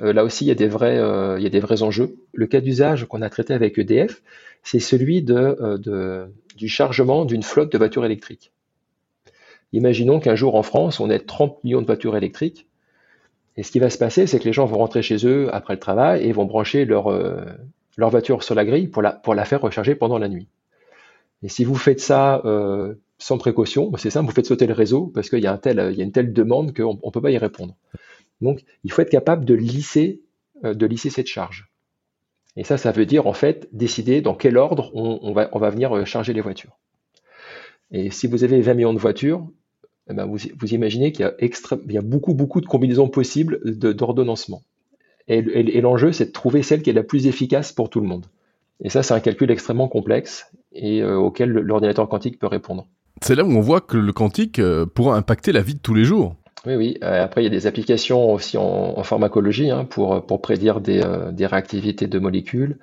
Euh, 0.00 0.12
là 0.12 0.22
aussi, 0.22 0.44
il 0.44 0.48
y, 0.48 0.52
a 0.52 0.54
des 0.54 0.68
vrais, 0.68 0.98
euh, 0.98 1.36
il 1.36 1.42
y 1.42 1.46
a 1.46 1.50
des 1.50 1.58
vrais 1.58 1.82
enjeux. 1.82 2.14
Le 2.32 2.46
cas 2.46 2.60
d'usage 2.60 3.04
qu'on 3.06 3.20
a 3.20 3.28
traité 3.28 3.54
avec 3.54 3.76
EDF, 3.76 4.22
c'est 4.62 4.78
celui 4.78 5.22
de, 5.22 5.78
de, 5.82 6.32
du 6.56 6.68
chargement 6.68 7.24
d'une 7.24 7.42
flotte 7.42 7.72
de 7.72 7.78
voitures 7.78 8.04
électriques. 8.04 8.52
Imaginons 9.72 10.20
qu'un 10.20 10.36
jour 10.36 10.54
en 10.54 10.62
France, 10.62 11.00
on 11.00 11.10
ait 11.10 11.18
30 11.18 11.64
millions 11.64 11.80
de 11.80 11.86
voitures 11.86 12.16
électriques. 12.16 12.68
Et 13.56 13.64
ce 13.64 13.72
qui 13.72 13.80
va 13.80 13.90
se 13.90 13.98
passer, 13.98 14.28
c'est 14.28 14.38
que 14.38 14.44
les 14.44 14.52
gens 14.52 14.64
vont 14.64 14.78
rentrer 14.78 15.02
chez 15.02 15.26
eux 15.26 15.52
après 15.52 15.74
le 15.74 15.80
travail 15.80 16.24
et 16.24 16.30
vont 16.30 16.44
brancher 16.44 16.84
leur, 16.84 17.08
leur 17.96 18.10
voiture 18.10 18.42
sur 18.42 18.54
la 18.54 18.64
grille 18.64 18.88
pour 18.88 19.02
la, 19.02 19.12
pour 19.12 19.34
la 19.34 19.44
faire 19.44 19.60
recharger 19.60 19.94
pendant 19.94 20.18
la 20.18 20.28
nuit. 20.28 20.48
Et 21.42 21.48
si 21.48 21.64
vous 21.64 21.74
faites 21.74 22.00
ça 22.00 22.42
sans 23.18 23.38
précaution, 23.38 23.92
c'est 23.96 24.10
simple, 24.10 24.28
vous 24.28 24.34
faites 24.34 24.46
sauter 24.46 24.66
le 24.66 24.72
réseau 24.72 25.10
parce 25.14 25.28
qu'il 25.28 25.40
y, 25.40 25.46
a 25.46 25.58
une 25.64 26.12
telle 26.12 26.32
demande 26.32 26.74
qu'on 26.74 26.94
ne 26.94 27.10
peut 27.10 27.20
pas 27.20 27.30
y 27.30 27.38
répondre. 27.38 27.74
Donc, 28.40 28.64
il 28.82 28.92
faut 28.92 29.02
être 29.02 29.10
capable 29.10 29.44
de 29.44 29.54
lisser, 29.54 30.20
euh, 30.64 30.74
de 30.74 30.86
lisser 30.86 31.10
cette 31.10 31.26
charge. 31.26 31.70
Et 32.56 32.64
ça, 32.64 32.76
ça 32.76 32.92
veut 32.92 33.06
dire 33.06 33.26
en 33.26 33.32
fait 33.32 33.68
décider 33.72 34.20
dans 34.20 34.34
quel 34.34 34.56
ordre 34.56 34.94
on, 34.94 35.32
va, 35.32 35.48
on 35.52 35.58
va, 35.58 35.70
venir 35.70 35.96
euh, 35.96 36.04
charger 36.04 36.32
les 36.32 36.40
voitures. 36.40 36.78
Et 37.90 38.10
si 38.10 38.26
vous 38.26 38.44
avez 38.44 38.60
20 38.60 38.74
millions 38.74 38.94
de 38.94 38.98
voitures, 38.98 39.46
eh 40.10 40.14
ben 40.14 40.26
vous, 40.26 40.74
imaginez 40.74 41.12
qu'il 41.12 41.32
y, 41.40 41.92
y 41.92 41.98
a 41.98 42.02
beaucoup, 42.02 42.34
beaucoup 42.34 42.60
de 42.60 42.66
combinaisons 42.66 43.08
possibles 43.08 43.60
d'ordonnancement. 43.64 44.62
Et, 45.28 45.38
et 45.38 45.80
l'enjeu, 45.80 46.12
c'est 46.12 46.26
de 46.26 46.32
trouver 46.32 46.62
celle 46.62 46.82
qui 46.82 46.90
est 46.90 46.94
la 46.94 47.02
plus 47.02 47.26
efficace 47.26 47.72
pour 47.72 47.88
tout 47.90 48.00
le 48.00 48.06
monde. 48.06 48.26
Et 48.82 48.88
ça, 48.88 49.02
c'est 49.02 49.14
un 49.14 49.20
calcul 49.20 49.50
extrêmement 49.50 49.88
complexe 49.88 50.50
et 50.72 51.02
euh, 51.02 51.16
auquel 51.16 51.50
l'ordinateur 51.50 52.08
quantique 52.08 52.38
peut 52.38 52.46
répondre. 52.46 52.86
C'est 53.22 53.34
là 53.34 53.44
où 53.44 53.50
on 53.50 53.60
voit 53.60 53.80
que 53.80 53.96
le 53.96 54.12
quantique 54.12 54.58
euh, 54.58 54.86
pourra 54.86 55.16
impacter 55.16 55.52
la 55.52 55.62
vie 55.62 55.74
de 55.74 55.78
tous 55.78 55.94
les 55.94 56.04
jours. 56.04 56.34
Oui, 56.66 56.74
oui. 56.74 56.98
Euh, 57.02 57.22
après, 57.22 57.42
il 57.42 57.44
y 57.44 57.46
a 57.46 57.50
des 57.50 57.66
applications 57.66 58.32
aussi 58.32 58.56
en, 58.56 59.02
pharmacologie 59.02 59.70
hein, 59.70 59.84
pour, 59.84 60.26
pour 60.26 60.40
prédire 60.40 60.80
des, 60.80 61.02
des, 61.32 61.46
réactivités 61.46 62.06
de 62.06 62.18
molécules. 62.18 62.78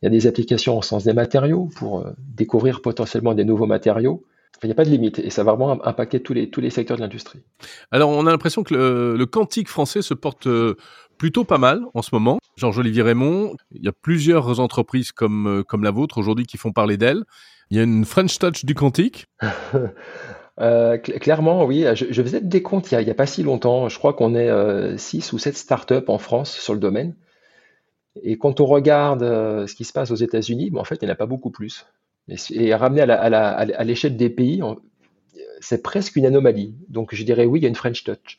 Il 0.00 0.06
y 0.06 0.08
a 0.08 0.10
des 0.10 0.26
applications 0.26 0.78
en 0.78 0.82
sens 0.82 1.04
des 1.04 1.12
matériaux 1.12 1.68
pour 1.76 2.06
découvrir 2.18 2.80
potentiellement 2.80 3.34
des 3.34 3.44
nouveaux 3.44 3.66
matériaux. 3.66 4.24
il 4.62 4.66
n'y 4.66 4.72
a 4.72 4.76
pas 4.76 4.84
de 4.84 4.90
limite 4.90 5.18
et 5.18 5.30
ça 5.30 5.42
va 5.42 5.54
vraiment 5.54 5.84
impacter 5.84 6.20
tous 6.20 6.32
les, 6.32 6.48
tous 6.48 6.60
les 6.60 6.70
secteurs 6.70 6.96
de 6.96 7.02
l'industrie. 7.02 7.40
Alors, 7.90 8.10
on 8.10 8.24
a 8.26 8.30
l'impression 8.30 8.62
que 8.62 8.74
le, 8.74 9.16
le, 9.16 9.26
quantique 9.26 9.68
français 9.68 10.00
se 10.00 10.14
porte 10.14 10.46
plutôt 11.18 11.44
pas 11.44 11.58
mal 11.58 11.82
en 11.94 12.02
ce 12.02 12.10
moment. 12.12 12.38
Georges-Olivier 12.56 13.02
Raymond, 13.02 13.56
il 13.72 13.84
y 13.84 13.88
a 13.88 13.92
plusieurs 13.92 14.60
entreprises 14.60 15.12
comme, 15.12 15.64
comme 15.68 15.84
la 15.84 15.90
vôtre 15.90 16.18
aujourd'hui 16.18 16.46
qui 16.46 16.56
font 16.56 16.72
parler 16.72 16.96
d'elles. 16.96 17.24
Il 17.70 17.76
y 17.76 17.80
a 17.80 17.82
une 17.82 18.04
French 18.04 18.38
Touch 18.38 18.64
du 18.64 18.74
quantique 18.74 19.26
euh, 20.60 20.96
clairement, 20.96 21.64
oui. 21.64 21.84
Je, 21.94 22.22
faisais 22.22 22.40
des 22.40 22.62
comptes 22.62 22.90
il 22.90 22.98
n'y 22.98 23.10
a, 23.10 23.14
pas 23.14 23.26
si 23.26 23.42
longtemps. 23.42 23.88
Je 23.88 23.98
crois 23.98 24.14
qu'on 24.14 24.34
est 24.34 24.98
6 24.98 25.32
euh, 25.32 25.36
ou 25.36 25.38
7 25.38 25.56
startups 25.56 26.08
en 26.08 26.18
France 26.18 26.52
sur 26.58 26.72
le 26.72 26.80
domaine. 26.80 27.14
Et 28.22 28.38
quand 28.38 28.60
on 28.60 28.66
regarde 28.66 29.22
euh, 29.22 29.66
ce 29.66 29.74
qui 29.74 29.84
se 29.84 29.92
passe 29.92 30.10
aux 30.10 30.16
États-Unis, 30.16 30.72
en 30.74 30.84
fait, 30.84 30.96
il 31.02 31.04
n'y 31.04 31.10
en 31.10 31.14
a 31.14 31.16
pas 31.16 31.26
beaucoup 31.26 31.50
plus. 31.50 31.86
Et, 32.50 32.74
ramener 32.74 33.02
à 33.02 33.84
l'échelle 33.84 34.16
des 34.16 34.30
pays, 34.30 34.62
c'est 35.60 35.82
presque 35.82 36.16
une 36.16 36.26
anomalie. 36.26 36.74
Donc 36.88 37.14
je 37.14 37.22
dirais 37.24 37.46
oui, 37.46 37.60
il 37.60 37.62
y 37.62 37.66
a 37.66 37.68
une 37.68 37.74
French 37.74 38.04
Touch. 38.04 38.38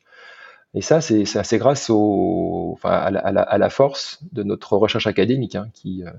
Et 0.75 0.81
ça, 0.81 1.01
c'est 1.01 1.57
grâce 1.57 1.89
au, 1.89 2.71
enfin, 2.73 2.91
à, 2.91 3.09
la, 3.09 3.41
à, 3.41 3.57
la, 3.57 3.69
force 3.69 4.19
de 4.31 4.43
notre 4.43 4.77
recherche 4.77 5.07
académique 5.07 5.55
hein, 5.55 5.67
qui, 5.73 6.03
euh, 6.03 6.11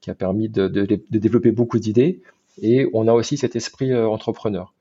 qui 0.00 0.10
a 0.10 0.14
permis 0.14 0.48
de, 0.48 0.68
de, 0.68 0.86
de 0.86 1.18
développer 1.18 1.50
beaucoup 1.50 1.78
d'idées. 1.78 2.22
Et 2.62 2.88
on 2.94 3.08
a 3.08 3.12
aussi 3.12 3.36
cet 3.36 3.56
esprit 3.56 3.92
euh, 3.92 4.08
entrepreneur. 4.08 4.72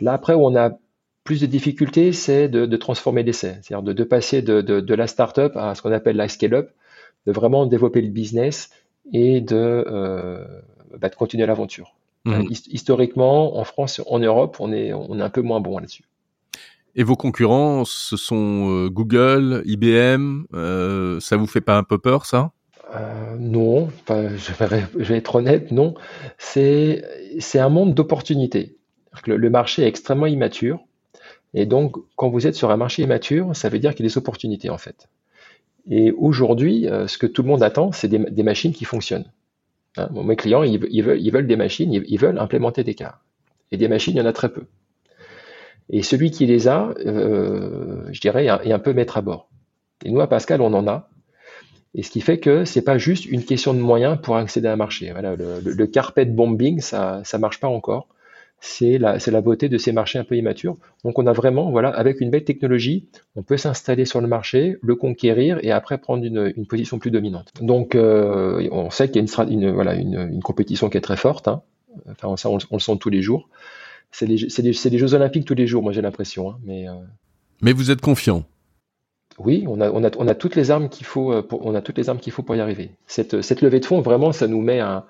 Là, 0.00 0.12
après, 0.12 0.34
où 0.34 0.44
on 0.44 0.54
a 0.54 0.78
plus 1.24 1.40
de 1.40 1.46
difficultés, 1.46 2.12
c'est 2.12 2.48
de, 2.48 2.66
de, 2.66 2.76
transformer 2.76 3.22
l'essai, 3.22 3.58
c'est-à-dire 3.62 3.82
de, 3.82 3.92
de, 3.92 4.04
passer 4.04 4.42
de, 4.42 4.60
de, 4.62 4.94
la 4.94 5.06
start-up 5.06 5.56
à 5.56 5.74
ce 5.74 5.82
qu'on 5.82 5.92
appelle 5.92 6.16
la 6.16 6.28
scale-up, 6.28 6.70
de 7.26 7.32
vraiment 7.32 7.66
développer 7.66 8.00
le 8.00 8.08
business 8.08 8.70
et 9.12 9.40
de, 9.40 9.84
euh, 9.86 10.44
bah, 10.96 11.08
de 11.08 11.14
continuer 11.14 11.46
l'aventure. 11.46 11.94
Mmh. 12.24 12.46
historiquement, 12.50 13.58
en 13.58 13.64
France, 13.64 14.00
en 14.06 14.18
Europe, 14.18 14.56
on 14.60 14.72
est, 14.72 14.92
on 14.92 15.18
est 15.18 15.22
un 15.22 15.30
peu 15.30 15.42
moins 15.42 15.60
bon 15.60 15.78
là-dessus. 15.78 16.04
Et 16.98 17.04
vos 17.04 17.14
concurrents, 17.14 17.84
ce 17.84 18.16
sont 18.16 18.70
euh, 18.70 18.90
Google, 18.90 19.62
IBM. 19.64 20.46
Euh, 20.52 21.20
ça 21.20 21.36
vous 21.36 21.46
fait 21.46 21.60
pas 21.60 21.78
un 21.78 21.84
peu 21.84 21.96
peur, 21.98 22.26
ça? 22.26 22.50
Euh, 22.92 23.36
Non, 23.38 23.88
je, 24.08 25.04
vais, 25.04 25.16
être 25.16 25.36
honnête, 25.36 25.70
non. 25.70 25.94
C'est 26.38 27.04
un 27.54 27.68
monde 27.68 27.94
d'opportunités. 27.94 28.76
Le, 29.26 29.48
marché 29.48 29.84
est 29.84 29.86
extrêmement 29.86 30.26
immature. 30.26 30.80
Et 31.54 31.66
donc, 31.66 31.94
quand 32.16 32.30
vous 32.30 32.48
êtes 32.48 32.56
sur 32.56 32.72
un 32.72 32.76
marché 32.76 33.04
immature, 33.04 33.54
ça 33.54 33.68
veut 33.68 33.78
dire 33.78 33.94
qu'il 33.94 34.04
y 34.04 34.08
a 34.08 34.10
des 34.10 34.18
opportunités, 34.18 34.68
en 34.68 34.78
fait. 34.78 35.08
Et 35.88 36.10
aujourd'hui, 36.10 36.88
ce 37.06 37.16
que 37.16 37.28
tout 37.28 37.42
le 37.42 37.48
monde 37.48 37.62
attend, 37.62 37.92
c'est 37.92 38.08
des, 38.08 38.42
machines 38.42 38.72
qui 38.72 38.84
fonctionnent. 38.84 39.30
Hein, 39.98 40.08
mes 40.12 40.34
clients, 40.34 40.64
ils, 40.64 40.80
veulent, 40.80 41.20
ils, 41.20 41.30
veulent, 41.30 41.46
des 41.46 41.56
machines, 41.56 41.92
ils, 41.92 42.18
veulent 42.18 42.40
implémenter 42.40 42.82
des 42.82 42.94
cas. 42.94 43.20
Et 43.70 43.76
des 43.76 43.86
machines, 43.86 44.14
il 44.14 44.18
y 44.18 44.20
en 44.20 44.26
a 44.26 44.32
très 44.32 44.48
peu. 44.48 44.64
Et 45.90 46.02
celui 46.02 46.30
qui 46.30 46.46
les 46.46 46.68
a, 46.68 46.94
euh, 47.06 48.02
je 48.12 48.20
dirais, 48.20 48.46
est 48.46 48.72
un 48.72 48.78
peu 48.78 48.92
maître 48.92 49.16
à 49.16 49.22
bord. 49.22 49.48
Et 50.04 50.10
nous, 50.10 50.20
à 50.20 50.28
Pascal, 50.28 50.60
on 50.60 50.72
en 50.74 50.86
a. 50.86 51.08
Et 51.94 52.02
ce 52.02 52.10
qui 52.10 52.20
fait 52.20 52.38
que 52.38 52.64
c'est 52.64 52.82
pas 52.82 52.98
juste 52.98 53.24
une 53.26 53.44
question 53.44 53.72
de 53.72 53.80
moyens 53.80 54.18
pour 54.22 54.36
accéder 54.36 54.68
à 54.68 54.72
un 54.74 54.76
marché. 54.76 55.10
Voilà, 55.10 55.34
le, 55.36 55.86
carpet 55.86 56.26
bombing, 56.26 56.80
ça, 56.80 57.22
ça 57.24 57.38
marche 57.38 57.60
pas 57.60 57.68
encore. 57.68 58.08
C'est 58.60 58.98
la, 58.98 59.18
la 59.24 59.40
beauté 59.40 59.68
de 59.68 59.78
ces 59.78 59.92
marchés 59.92 60.18
un 60.18 60.24
peu 60.24 60.36
immatures. 60.36 60.76
Donc, 61.04 61.18
on 61.18 61.26
a 61.26 61.32
vraiment, 61.32 61.70
voilà, 61.70 61.90
avec 61.90 62.20
une 62.20 62.28
belle 62.28 62.44
technologie, 62.44 63.08
on 63.36 63.42
peut 63.42 63.56
s'installer 63.56 64.04
sur 64.04 64.20
le 64.20 64.26
marché, 64.26 64.76
le 64.82 64.96
conquérir 64.96 65.58
et 65.62 65.70
après 65.70 65.96
prendre 65.96 66.24
une, 66.24 66.66
position 66.66 66.98
plus 66.98 67.12
dominante. 67.12 67.52
Donc, 67.62 67.94
euh, 67.94 68.68
on 68.72 68.90
sait 68.90 69.08
qu'il 69.08 69.24
y 69.24 69.30
a 69.30 69.44
une, 69.44 69.70
voilà, 69.70 69.94
une, 69.94 70.42
compétition 70.42 70.90
qui 70.90 70.98
est 70.98 71.02
très 71.02 71.16
forte. 71.16 71.48
Hein. 71.48 71.62
Enfin, 72.10 72.36
ça, 72.36 72.50
on, 72.50 72.58
on, 72.70 72.76
le 72.76 72.80
sent 72.80 72.98
tous 73.00 73.10
les 73.10 73.22
jours 73.22 73.48
c'est 74.10 74.26
les, 74.26 74.36
les, 74.36 74.98
Jeux 74.98 75.14
Olympiques 75.14 75.44
tous 75.44 75.54
les 75.54 75.66
jours, 75.66 75.82
moi 75.82 75.92
j'ai 75.92 76.02
l'impression. 76.02 76.50
Hein, 76.50 76.58
mais, 76.64 76.88
euh, 76.88 76.92
mais 77.60 77.72
vous 77.72 77.90
êtes 77.90 78.00
confiant 78.00 78.44
Oui, 79.38 79.64
on 79.68 79.80
a, 79.80 79.90
on 79.90 80.04
a, 80.04 80.10
on 80.18 80.28
a 80.28 80.34
toutes 80.34 80.56
les 80.56 80.70
armes 80.70 80.88
qu'il 80.88 81.06
faut, 81.06 81.32
euh, 81.32 81.42
pour, 81.42 81.64
on 81.66 81.74
a 81.74 81.82
toutes 81.82 81.98
les 81.98 82.08
armes 82.08 82.18
qu'il 82.18 82.32
faut 82.32 82.42
pour 82.42 82.56
y 82.56 82.60
arriver. 82.60 82.92
Cette, 83.06 83.42
cette 83.42 83.62
levée 83.62 83.80
de 83.80 83.84
fonds, 83.84 84.00
vraiment, 84.00 84.32
ça 84.32 84.46
nous 84.46 84.60
met, 84.60 84.80
un, 84.80 85.04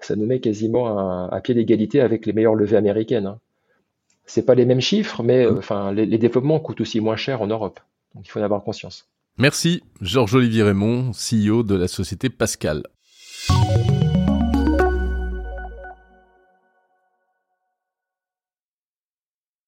ça 0.00 0.16
nous 0.16 0.26
met 0.26 0.40
quasiment 0.40 1.28
à, 1.28 1.40
pied 1.40 1.54
d'égalité 1.54 2.00
avec 2.00 2.26
les 2.26 2.32
meilleures 2.32 2.54
levées 2.54 2.76
américaines. 2.76 3.26
Hein. 3.26 3.38
C'est 4.26 4.46
pas 4.46 4.54
les 4.54 4.64
mêmes 4.64 4.80
chiffres, 4.80 5.22
mais 5.22 5.44
euh, 5.44 5.58
enfin, 5.58 5.92
les, 5.92 6.06
les, 6.06 6.18
développements 6.18 6.60
coûtent 6.60 6.80
aussi 6.80 7.00
moins 7.00 7.16
cher 7.16 7.42
en 7.42 7.46
Europe. 7.46 7.80
Donc 8.14 8.26
il 8.26 8.30
faut 8.30 8.40
en 8.40 8.44
avoir 8.44 8.62
conscience. 8.62 9.08
Merci, 9.38 9.82
Georges-Olivier 10.00 10.62
Raymond, 10.62 11.12
CEO 11.12 11.62
de 11.62 11.74
la 11.74 11.88
société 11.88 12.28
Pascal. 12.28 12.82